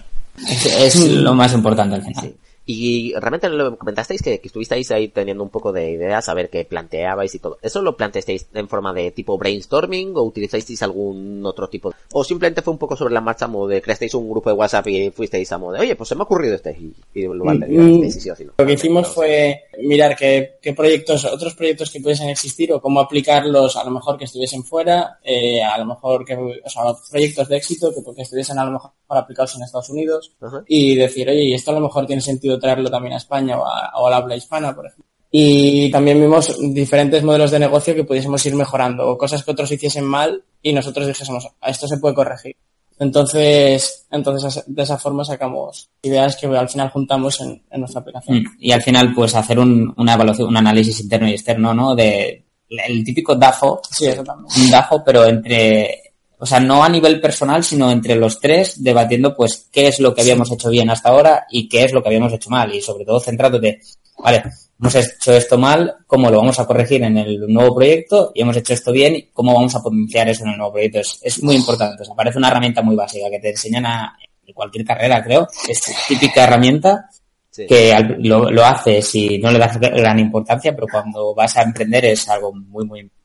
[0.47, 2.23] Es, es lo más importante al final.
[2.23, 2.35] Sí.
[2.71, 6.51] Y realmente lo comentasteis que, que, estuvisteis ahí teniendo un poco de ideas, a ver
[6.51, 7.57] qué planteabais y todo.
[7.63, 11.91] ¿Eso lo planteasteis en forma de tipo brainstorming o utilizasteis algún otro tipo?
[12.13, 14.85] ¿O simplemente fue un poco sobre la marcha, modo de creasteis un grupo de WhatsApp
[14.85, 17.43] y fuisteis a modo de, oye, pues se me ha ocurrido este y, y lo
[17.43, 18.53] vale, mm, sí, sí, no.
[18.59, 22.99] Lo que hicimos fue mirar qué, qué, proyectos, otros proyectos que pudiesen existir o cómo
[22.99, 27.49] aplicarlos a lo mejor que estuviesen fuera, eh, a lo mejor que, o sea, proyectos
[27.49, 30.63] de éxito que, que estuviesen a lo mejor aplicados en Estados Unidos uh -huh.
[30.67, 33.65] y decir, oye, y esto a lo mejor tiene sentido traerlo también a España o,
[33.65, 35.05] a, o al habla hispana, por ejemplo.
[35.31, 39.71] Y también vimos diferentes modelos de negocio que pudiésemos ir mejorando o cosas que otros
[39.71, 42.55] hiciesen mal y nosotros dijésemos, esto se puede corregir.
[42.97, 48.43] Entonces, entonces de esa forma sacamos ideas que al final juntamos en, en nuestra aplicación.
[48.59, 51.95] Y al final, pues hacer un, una evaluación, un análisis interno y externo, ¿no?
[51.95, 53.81] De el típico DAFO.
[53.89, 54.51] Sí, eso también.
[54.63, 56.08] Un DAFO, pero entre
[56.41, 60.15] o sea, no a nivel personal, sino entre los tres, debatiendo pues qué es lo
[60.15, 62.73] que habíamos hecho bien hasta ahora y qué es lo que habíamos hecho mal.
[62.73, 63.81] Y sobre todo centrándote,
[64.17, 64.43] vale,
[64.79, 68.55] hemos hecho esto mal, cómo lo vamos a corregir en el nuevo proyecto y hemos
[68.55, 70.99] hecho esto bien, cómo vamos a potenciar eso en el nuevo proyecto.
[70.99, 74.17] Es, es muy importante, o sea, parece una herramienta muy básica que te enseñan a
[74.49, 75.47] en cualquier carrera, creo.
[75.67, 77.09] Es típica herramienta
[77.51, 77.67] sí.
[77.67, 82.05] que lo, lo haces y no le das gran importancia, pero cuando vas a emprender
[82.05, 83.18] es algo muy, muy importante.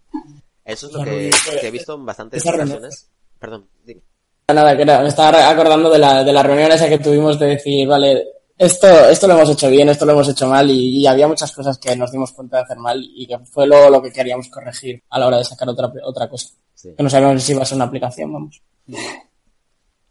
[0.64, 3.08] Eso es lo que, que he visto en bastantes ocasiones.
[3.38, 4.00] Perdón, dime.
[4.48, 7.88] Nada, que me estaba acordando de la, de la reunión esa que tuvimos de decir,
[7.88, 8.26] vale,
[8.58, 11.50] esto, esto lo hemos hecho bien, esto lo hemos hecho mal y, y, había muchas
[11.52, 14.48] cosas que nos dimos cuenta de hacer mal y que fue luego lo que queríamos
[14.48, 16.50] corregir a la hora de sacar otra, otra cosa.
[16.74, 16.90] Sí.
[16.96, 18.60] Que no sabíamos si iba a ser una aplicación, vamos.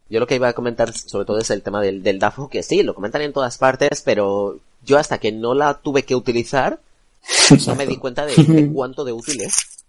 [0.09, 2.63] Yo lo que iba a comentar sobre todo es el tema del, del DAFO, que
[2.63, 6.79] sí, lo comentan en todas partes, pero yo hasta que no la tuve que utilizar,
[7.67, 9.82] no me di cuenta de, de cuánto de útil es.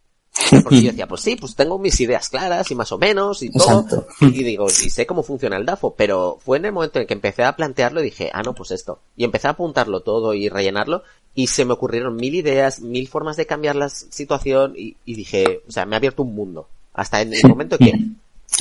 [0.63, 3.51] Porque yo decía, pues sí, pues tengo mis ideas claras y más o menos y
[3.51, 3.81] todo.
[3.81, 4.07] Exacto.
[4.21, 7.15] Y digo, y sé cómo funciona el DAFO, pero fue en el momento en que
[7.15, 9.01] empecé a plantearlo y dije, ah, no, pues esto.
[9.17, 11.03] Y empecé a apuntarlo todo y rellenarlo
[11.35, 15.63] y se me ocurrieron mil ideas, mil formas de cambiar la situación y, y dije,
[15.69, 16.69] o sea, me ha abierto un mundo.
[16.93, 17.93] Hasta en el momento que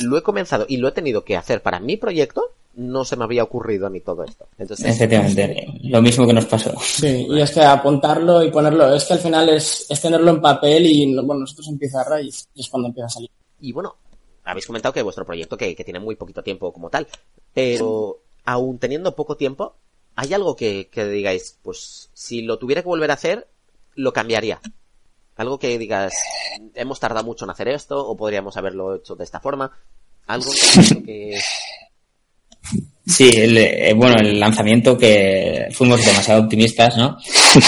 [0.00, 3.24] lo he comenzado y lo he tenido que hacer para mi proyecto, no se me
[3.24, 4.48] había ocurrido a mí todo esto.
[4.58, 6.72] Entonces, Efectivamente, lo mismo que nos pasó.
[6.80, 10.40] Sí, y es que apuntarlo y ponerlo, es que al final es, es tenerlo en
[10.40, 13.30] papel y bueno, nosotros en pizarra y es cuando empieza a salir.
[13.60, 13.96] Y bueno,
[14.44, 17.06] habéis comentado que vuestro proyecto que, que tiene muy poquito tiempo como tal,
[17.52, 19.76] pero aún teniendo poco tiempo,
[20.16, 23.48] ¿hay algo que, que digáis, pues si lo tuviera que volver a hacer,
[23.94, 24.60] lo cambiaría?
[25.36, 26.14] Algo que digas,
[26.74, 29.72] hemos tardado mucho en hacer esto, o podríamos haberlo hecho de esta forma.
[30.26, 30.50] Algo
[31.04, 31.38] que...
[33.06, 37.18] Sí, el, eh, bueno, el lanzamiento que fuimos demasiado optimistas, ¿no?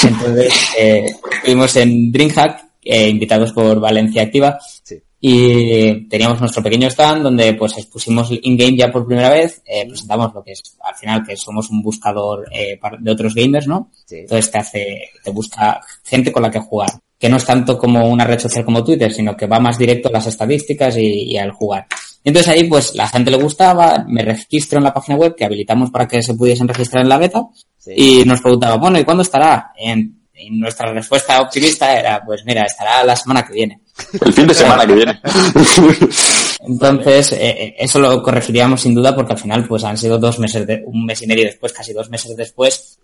[0.02, 1.06] Entonces, eh,
[1.44, 4.96] fuimos en DreamHack, eh, invitados por Valencia Activa, Sí.
[5.20, 10.32] y teníamos nuestro pequeño stand donde pues expusimos in-game ya por primera vez, eh, presentamos
[10.32, 13.90] lo que es al final que somos un buscador eh, de otros gamers, ¿no?
[14.06, 14.16] Sí.
[14.20, 18.08] Entonces te hace, te busca gente con la que jugar, que no es tanto como
[18.08, 21.36] una red social como Twitter, sino que va más directo a las estadísticas y, y
[21.36, 21.86] al jugar.
[22.26, 25.90] Entonces ahí pues la gente le gustaba, me registro en la página web que habilitamos
[25.92, 27.46] para que se pudiesen registrar en la beta
[27.78, 27.92] Sí.
[27.96, 29.70] y nos preguntaba, bueno, ¿y cuándo estará?
[29.78, 33.80] En, y nuestra respuesta optimista era, pues mira, estará la semana que viene.
[34.20, 35.20] El fin de semana que viene.
[36.66, 40.40] Entonces, eh, eh, eso lo corregiríamos sin duda porque al final pues han sido dos
[40.40, 42.98] meses, de, un mes y medio después, casi dos meses después,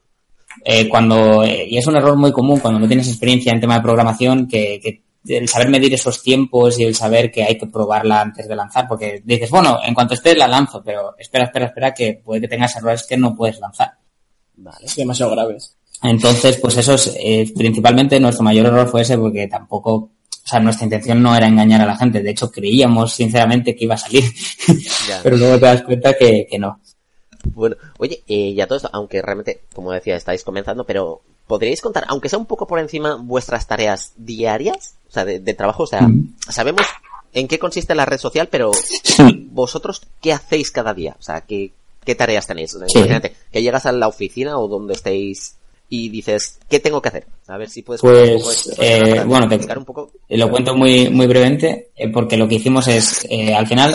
[0.64, 3.76] eh, cuando, eh, y es un error muy común cuando no tienes experiencia en tema
[3.76, 7.66] de programación, que, que el saber medir esos tiempos y el saber que hay que
[7.66, 11.66] probarla antes de lanzar, porque dices, bueno, en cuanto esté la lanzo, pero espera, espera,
[11.66, 13.92] espera, que puede que tengas errores que no puedes lanzar.
[14.56, 14.84] Vale.
[14.84, 15.76] Es demasiado graves.
[16.02, 20.10] Entonces, pues eso es, eh, principalmente nuestro mayor error fue ese porque tampoco, o
[20.44, 22.22] sea, nuestra intención no era engañar a la gente.
[22.22, 24.24] De hecho, creíamos sinceramente que iba a salir,
[25.08, 25.20] Ya.
[25.22, 26.80] pero luego te das cuenta que, que no.
[27.54, 32.04] Bueno, oye, eh, ya todo esto, aunque realmente, como decía, estáis comenzando, pero ¿podríais contar,
[32.08, 34.94] aunque sea un poco por encima, vuestras tareas diarias?
[35.10, 36.24] O sea, de, de trabajo, o sea, Ujú.
[36.50, 36.86] sabemos
[37.34, 38.70] en qué consiste la red social, pero
[39.50, 41.14] vosotros, ¿qué hacéis cada día?
[41.20, 41.72] O sea, ¿qué,
[42.06, 42.74] qué tareas tenéis?
[42.74, 45.56] Imagínate, que llegas a la oficina o donde estéis
[45.90, 47.26] y dices, ¿qué tengo que hacer?
[47.48, 50.10] A ver si puedes Pues, un poco esto, eh, bueno, te- un poco.
[50.30, 53.94] Lo cuento muy, muy brevemente, eh, porque lo que hicimos es, eh, al final,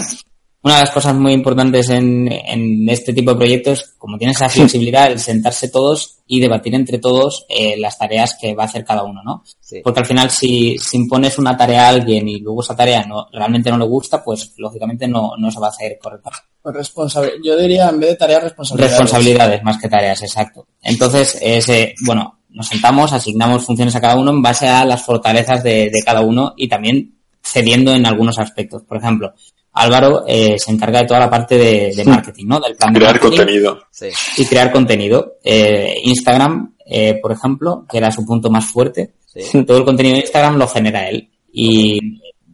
[0.67, 4.49] una de las cosas muy importantes en, en este tipo de proyectos, como tienes esa
[4.49, 8.85] flexibilidad, el sentarse todos y debatir entre todos eh, las tareas que va a hacer
[8.85, 9.43] cada uno, ¿no?
[9.59, 9.81] Sí.
[9.83, 13.27] Porque al final, si, si impones una tarea a alguien y luego esa tarea no,
[13.31, 16.45] realmente no le gusta, pues lógicamente no, no se va a hacer correctamente.
[16.61, 18.91] Pues responsabil- Yo diría, en vez de tareas, responsabilidades.
[18.99, 20.67] Responsabilidades más que tareas, exacto.
[20.83, 25.63] Entonces, ese, bueno, nos sentamos, asignamos funciones a cada uno en base a las fortalezas
[25.63, 28.83] de, de cada uno y también cediendo en algunos aspectos.
[28.83, 29.33] Por ejemplo,
[29.79, 32.59] Álvaro eh, se encarga de toda la parte de, de marketing, ¿no?
[32.59, 33.79] Del plan de Crear marketing contenido.
[33.91, 34.07] Sí.
[34.37, 35.33] y crear contenido.
[35.43, 39.63] Eh, Instagram, eh, por ejemplo, que era su punto más fuerte, Sí.
[39.67, 41.29] todo el contenido de Instagram lo genera él.
[41.51, 41.99] Y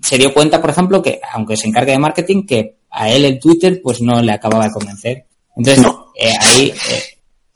[0.02, 3.40] se dio cuenta, por ejemplo, que aunque se encarga de marketing, que a él el
[3.40, 5.26] Twitter pues no le acababa de convencer.
[5.56, 6.08] Entonces, No.
[6.16, 7.04] eh, ahí eh,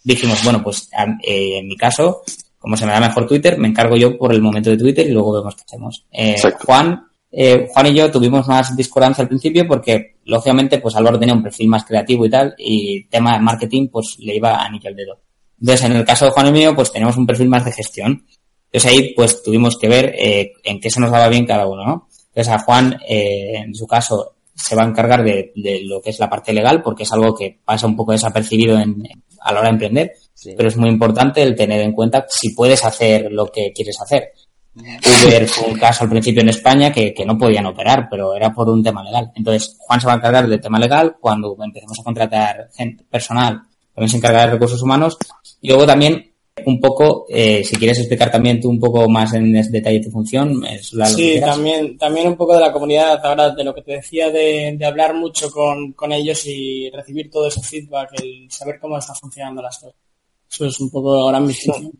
[0.03, 2.21] dijimos, bueno, pues a- eh, en mi caso,
[2.57, 5.11] como se me da mejor Twitter, me encargo yo por el momento de Twitter y
[5.11, 6.05] luego vemos qué hacemos.
[6.11, 6.65] Eh, Exacto.
[6.65, 11.35] Juan, eh, Juan y yo tuvimos más discordancia al principio porque, lógicamente, pues Álvaro tenía
[11.35, 14.95] un perfil más creativo y tal, y tema de marketing, pues le iba a al
[14.95, 15.19] dedo.
[15.59, 18.25] Entonces, en el caso de Juan y mío, pues tenemos un perfil más de gestión.
[18.71, 21.85] Entonces ahí, pues tuvimos que ver eh, en qué se nos daba bien cada uno,
[21.85, 22.07] ¿no?
[22.27, 26.09] Entonces a Juan, eh, en su caso, se va a encargar de, de lo que
[26.11, 29.03] es la parte legal, porque es algo que pasa un poco desapercibido en,
[29.41, 30.53] a la hora de emprender, Sí.
[30.55, 34.33] pero es muy importante el tener en cuenta si puedes hacer lo que quieres hacer.
[34.77, 38.53] Uber fue un caso al principio en España que, que no podían operar, pero era
[38.53, 39.31] por un tema legal.
[39.35, 41.15] Entonces, Juan se va a encargar del tema legal.
[41.19, 43.61] Cuando empecemos a contratar gente personal,
[43.93, 45.17] también se encarga de recursos humanos.
[45.61, 46.31] Y luego también,
[46.65, 50.63] un poco, eh, si quieres explicar también tú un poco más en detalle tu función,
[50.65, 53.93] es la Sí, también, también un poco de la comunidad, ahora de lo que te
[53.93, 58.79] decía de, de hablar mucho con, con ellos y recibir todo ese feedback, el saber
[58.79, 60.06] cómo está funcionando las cosas.
[60.49, 61.91] Eso es un poco ahora mi función.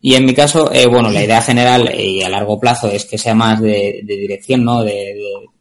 [0.00, 3.06] Y en mi caso, eh, bueno, la idea general eh, y a largo plazo es
[3.06, 4.82] que sea más de, dirección, ¿no?
[4.82, 5.14] De,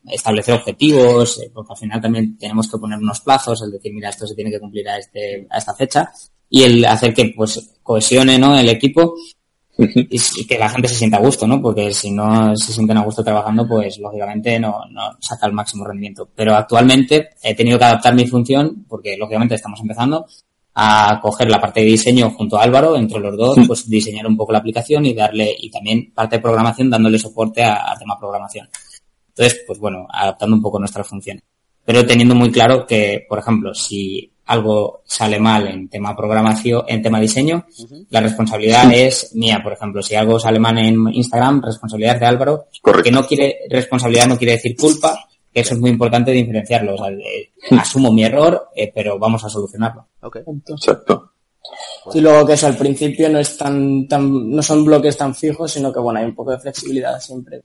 [0.06, 4.10] establecer objetivos, eh, porque al final también tenemos que poner unos plazos, el decir, mira,
[4.10, 6.12] esto se tiene que cumplir a, este, a esta fecha,
[6.50, 8.60] y el hacer que, pues, cohesione, ¿no?
[8.60, 9.16] El equipo
[9.78, 11.62] y, que la gente se sienta a gusto, ¿no?
[11.62, 14.82] Porque si no se sienten a gusto trabajando, pues, lógicamente no
[15.22, 16.30] saca el máximo rendimiento.
[16.36, 20.28] Pero actualmente he tenido que adaptar mi función, porque lógicamente estamos empezando,
[20.76, 24.38] a coger la parte de diseño junto a Álvaro, entre los dos, pues diseñar un
[24.38, 28.18] poco la aplicación y darle, y también parte de programación dándole soporte a, a tema
[28.20, 28.68] programación.
[29.30, 31.44] Entonces, pues bueno, adaptando un poco nuestras funciones.
[31.86, 37.02] Pero teniendo muy claro que, por ejemplo, si algo sale mal en tema programación, en
[37.02, 37.66] tema diseño,
[38.10, 40.02] la responsabilidad es mía, por ejemplo.
[40.02, 43.04] Si algo sale mal en Instagram, responsabilidad de Álvaro, Correcto.
[43.04, 46.96] que no quiere, responsabilidad no quiere decir culpa, Eso es muy importante diferenciarlo.
[46.96, 50.08] O sea, eh, asumo mi error, eh, pero vamos a solucionarlo.
[50.22, 50.38] Ok.
[50.68, 51.30] Exacto.
[52.14, 55.72] Y luego que eso al principio no es tan, tan, no son bloques tan fijos,
[55.72, 57.64] sino que bueno, hay un poco de flexibilidad siempre.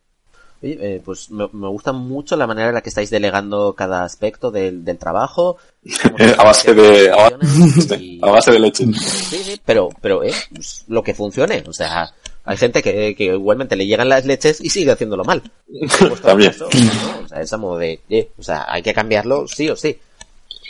[0.62, 4.05] Oye, eh, pues me, me gusta mucho la manera en la que estáis delegando cada
[4.05, 5.57] aspecto del, del trabajo.
[6.39, 8.84] A base de, a base, Y- a base de leche.
[8.93, 11.62] Sí, sí, pero, pero, eh, pues, lo que funcione.
[11.66, 12.12] O sea,
[12.49, 15.42] hay gente que, que igualmente le llegan las leches y sigue haciéndolo mal.
[15.68, 16.51] Vuestro También.
[16.53, 17.24] caso, ¿no?
[17.24, 19.99] O sea, es modo de, eh, o sea, hay que cambiarlo sí o sí.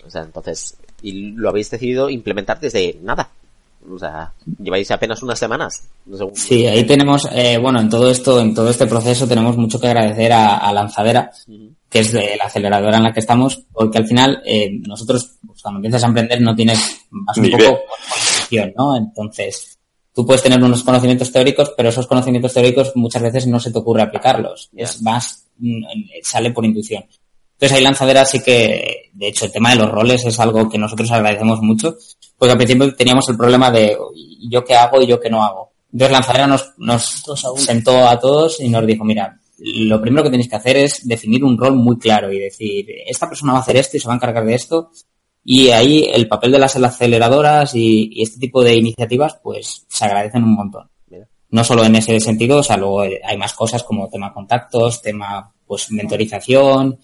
[0.04, 3.30] O sea, entonces, y lo habéis decidido implementar desde nada.
[3.88, 5.84] O sea, lleváis apenas unas semanas.
[6.06, 9.56] No sé, Sí, ahí tenemos, eh, bueno, en todo esto, en todo este proceso tenemos
[9.56, 11.30] mucho que agradecer a, a Lanzadera,
[11.88, 15.62] que es de la aceleradora en la que estamos, porque al final eh, nosotros, pues,
[15.62, 17.78] cuando empiezas a emprender, no tienes más un poco
[18.76, 18.96] ¿no?
[18.96, 19.77] Entonces,
[20.18, 23.78] tú puedes tener unos conocimientos teóricos, pero esos conocimientos teóricos muchas veces no se te
[23.78, 24.68] ocurre aplicarlos.
[24.74, 25.84] Es más, mm,
[26.24, 27.04] sale por intuición.
[27.52, 30.76] Entonces ahí Lanzadera sí que, de hecho, el tema de los roles es algo que
[30.76, 31.96] nosotros agradecemos mucho,
[32.36, 35.44] porque al principio teníamos el problema de ¿y yo qué hago y yo qué no
[35.44, 35.70] hago.
[35.92, 37.22] Entonces Lanzadera nos, nos
[37.54, 41.44] sentó a todos y nos dijo, mira, lo primero que tenéis que hacer es definir
[41.44, 44.14] un rol muy claro y decir, esta persona va a hacer esto y se va
[44.14, 44.90] a encargar de esto.
[45.50, 50.04] Y ahí el papel de las aceleradoras y, y este tipo de iniciativas, pues se
[50.04, 50.90] agradecen un montón.
[51.48, 55.50] No solo en ese sentido, o sea, luego hay más cosas como tema contactos, tema
[55.66, 56.98] pues mentorización.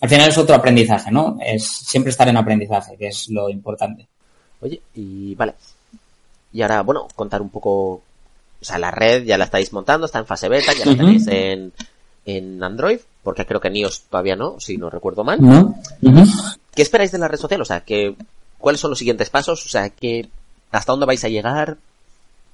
[0.00, 1.36] Al final es otro aprendizaje, ¿no?
[1.44, 4.08] Es siempre estar en aprendizaje, que es lo importante.
[4.62, 5.52] Oye, y vale.
[6.50, 7.92] Y ahora, bueno, contar un poco.
[7.92, 8.02] O
[8.62, 11.74] sea, la red ya la estáis montando, está en fase beta, ya la tenéis en,
[12.24, 15.38] en Android, porque creo que en iOS todavía no, si no recuerdo mal.
[16.74, 17.60] ¿Qué esperáis de la red social?
[17.60, 18.14] O sea, que,
[18.58, 19.64] ¿cuáles son los siguientes pasos?
[19.64, 20.26] O sea, que,
[20.70, 21.76] ¿hasta dónde vais a llegar?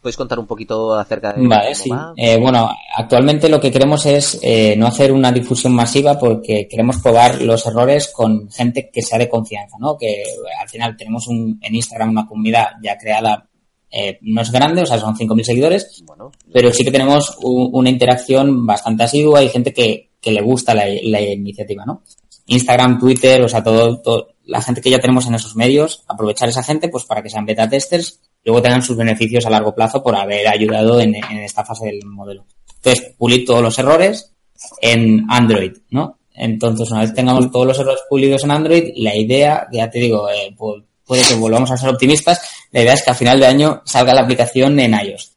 [0.03, 1.91] ¿Podéis contar un poquito acerca de Vale, cómo sí.
[1.91, 2.12] va?
[2.16, 6.99] Eh, bueno, actualmente lo que queremos es eh, no hacer una difusión masiva porque queremos
[6.99, 9.97] probar los errores con gente que sea de confianza, ¿no?
[9.99, 10.25] Que eh,
[10.61, 13.45] al final tenemos un, en Instagram una comunidad ya creada,
[13.91, 17.71] eh, no es grande, o sea, son 5.000 seguidores, Bueno, pero sí que tenemos u-
[17.77, 22.03] una interacción bastante asidua y gente que, que le gusta la, iniciativa, ¿no?
[22.47, 26.49] Instagram, Twitter, o sea, todo, todo- la gente que ya tenemos en esos medios, aprovechar
[26.49, 30.03] esa gente pues para que sean beta testers luego tengan sus beneficios a largo plazo
[30.03, 32.47] por haber ayudado en, esta fase del modelo.
[32.76, 34.33] Entonces, pulir todos los errores
[34.81, 36.18] en Android, ¿no?
[36.33, 40.31] Entonces, una vez tengamos todos los errores pulidos en Android, la idea, ya te digo,
[40.31, 43.47] eh, pu- puede que volvamos a ser optimistas, la idea es que a final de
[43.47, 45.33] año salga la aplicación en iOS.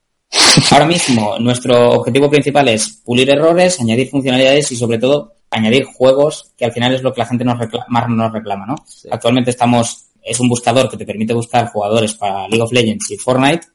[0.72, 6.52] Ahora mismo, nuestro objetivo principal es pulir errores, añadir funcionalidades y sobre todo añadir juegos,
[6.58, 8.76] que al final es lo que la gente nos reclama, más nos reclama, ¿no?
[9.12, 13.18] Actualmente estamos, es un buscador que te permite buscar jugadores para League of Legends y
[13.18, 13.68] Fortnite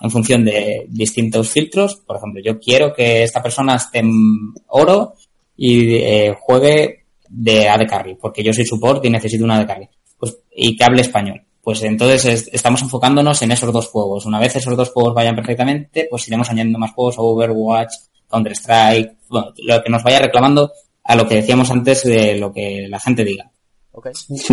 [0.00, 1.96] en función de distintos filtros.
[1.96, 4.12] Por ejemplo, yo quiero que esta persona esté en
[4.68, 5.14] oro
[5.56, 9.88] y eh, juegue de AD Carry, porque yo soy support y necesito una AD Carry.
[10.18, 11.42] Pues, y que hable español.
[11.62, 14.26] Pues entonces es- estamos enfocándonos en esos dos juegos.
[14.26, 17.92] Una vez esos dos juegos vayan perfectamente, pues iremos añadiendo más juegos, Overwatch,
[18.28, 20.72] Counter-Strike, bueno, lo que nos vaya reclamando
[21.04, 23.50] a lo que decíamos antes de lo que la gente diga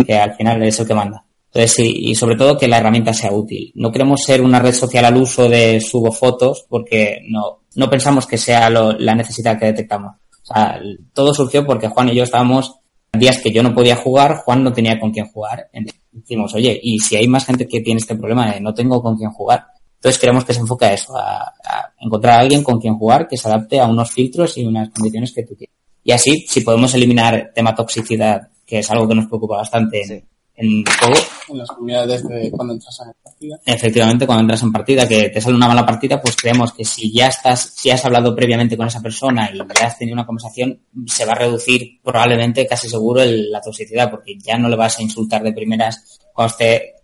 [0.04, 1.24] que al final es el que manda.
[1.46, 3.72] Entonces, sí, y sobre todo que la herramienta sea útil.
[3.74, 8.26] No queremos ser una red social al uso de subo fotos porque no, no pensamos
[8.26, 10.12] que sea lo- la necesidad que detectamos.
[10.42, 10.80] O sea,
[11.12, 12.76] todo surgió porque Juan y yo estábamos
[13.12, 15.68] días que yo no podía jugar, Juan no tenía con quién jugar.
[15.72, 19.00] Entonces, Decimos, oye, y si hay más gente que tiene este problema de no tengo
[19.00, 19.66] con quién jugar.
[19.94, 23.28] Entonces queremos que se enfoque a eso, a, a encontrar a alguien con quien jugar
[23.28, 25.76] que se adapte a unos filtros y unas condiciones que tú quieres.
[26.02, 30.08] Y así, si podemos eliminar tema toxicidad, que es algo que nos preocupa bastante en,
[30.08, 30.24] Sí.
[30.56, 33.58] en el juego, En las comunidades de cuando entras a la partida.
[33.64, 37.12] efectivamente cuando entras en partida, que te sale una mala partida, pues creemos que si
[37.12, 40.78] ya estás, si has hablado previamente con esa persona y ya has tenido una conversación,
[41.06, 44.98] se va a reducir probablemente casi seguro el- la toxicidad, porque ya no le vas
[44.98, 46.94] a insultar de primeras cuando esté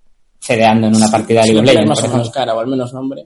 [0.41, 2.67] fedeando en una partida de Si League no of más o menos cara o al
[2.69, 3.25] menos nombre.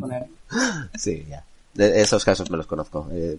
[0.00, 0.26] poner.
[0.96, 1.44] Sí, ya.
[1.74, 3.06] De esos casos me los conozco.
[3.12, 3.38] Eh,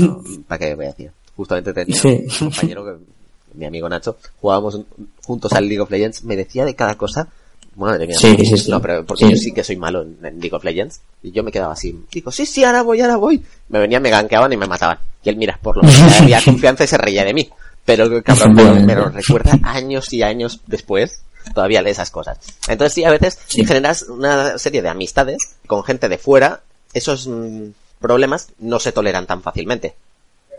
[0.00, 1.10] no, ¿Para qué voy a decir?
[1.36, 2.08] Justamente tenía Sí.
[2.08, 3.19] un compañero, que,
[3.54, 4.80] mi amigo Nacho, jugábamos
[5.24, 7.28] juntos al League of Legends, me decía de cada cosa.
[7.76, 8.16] Madre mía.
[8.18, 8.70] Sí, sí, sí.
[8.70, 9.30] No, pero porque Sí.
[9.30, 11.00] yo sí que soy malo en, en League of Legends.
[11.22, 11.98] Y yo me quedaba así.
[12.10, 13.42] Digo, sí, sí, ahora voy, ahora voy.
[13.68, 14.98] Me venían, me gankeaban y me mataban.
[15.22, 17.48] Y él, mira, por lo menos había confianza y se reía de mí.
[17.84, 21.22] Pero, cabrón, pero, pero recuerda años y años después
[21.54, 22.38] todavía de esas cosas.
[22.68, 23.64] Entonces sí, a veces Sí.
[23.64, 26.60] generas una serie de amistades con gente de fuera.
[26.92, 27.68] Esos mm,
[28.00, 29.94] problemas no se toleran tan fácilmente.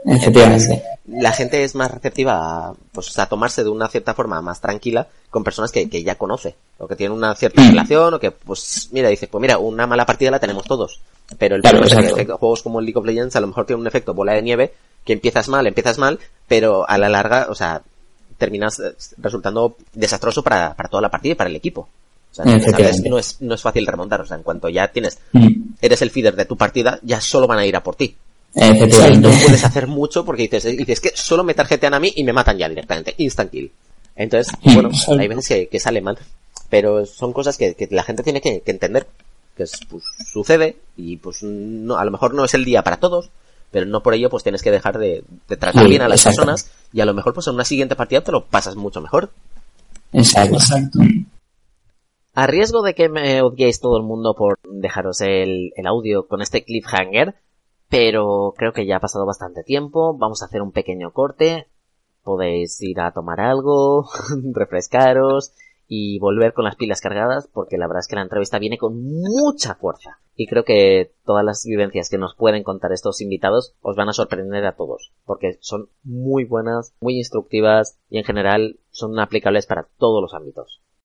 [0.05, 0.83] Efectivamente.
[1.07, 5.07] La gente es más receptiva a, pues, a tomarse de una cierta forma más tranquila
[5.29, 8.89] con personas que, que ya conoce o que tienen una cierta relación o que, pues,
[8.91, 10.99] mira, dice, pues mira, una mala partida la tenemos todos.
[11.37, 13.47] Pero el Claro, problema es que efecto- juegos como el League of Legends a lo
[13.47, 14.73] mejor tiene un efecto bola de nieve
[15.05, 17.81] que empiezas mal, empiezas mal, pero a la larga, o sea,
[18.37, 21.81] terminas eh, resultando desastroso para, para toda la partida y para el equipo.
[22.31, 23.09] O sea, Efectivamente.
[23.09, 24.21] no es, no es fácil remontar.
[24.21, 25.73] O sea, en cuanto ya tienes, Mm.
[25.81, 28.15] eres el feeder de tu partida, ya solo van a ir a por ti.
[28.55, 29.27] Efectivamente.
[29.27, 32.33] No puedes hacer mucho porque dices, dices que solo me tarjetean a mí y me
[32.33, 33.13] matan ya directamente.
[33.17, 33.71] Instant kill.
[34.15, 34.89] Entonces, bueno,
[35.19, 36.17] hay veces que, que sale mal.
[36.69, 39.07] Pero son cosas que, que la gente tiene que, que entender.
[39.55, 42.97] Que es, pues, sucede y pues no, a lo mejor no es el día para
[42.97, 43.29] todos,
[43.69, 46.21] pero no por ello pues tienes que dejar de, de tratar Sí, bien a las
[46.21, 46.37] exacto.
[46.45, 49.31] personas y a lo mejor pues en una siguiente partida te lo pasas mucho mejor.
[50.13, 50.55] Exacto.
[50.55, 50.99] Exacto.
[52.33, 56.41] A riesgo de que me odiéis todo el mundo por dejaros el, el audio con
[56.41, 57.35] este cliffhanger,
[57.91, 61.67] pero creo que ya ha pasado bastante tiempo, vamos a hacer un pequeño corte,
[62.23, 64.07] podéis ir a tomar algo,
[64.53, 65.51] refrescaros
[65.89, 69.03] y volver con las pilas cargadas porque la verdad es que la entrevista viene con
[69.03, 70.19] mucha fuerza.
[70.37, 74.13] Y creo que todas las vivencias que nos pueden contar estos invitados os van a
[74.13, 79.89] sorprender a todos porque son muy buenas, muy instructivas y en general son aplicables para
[79.97, 80.81] todos los ámbitos.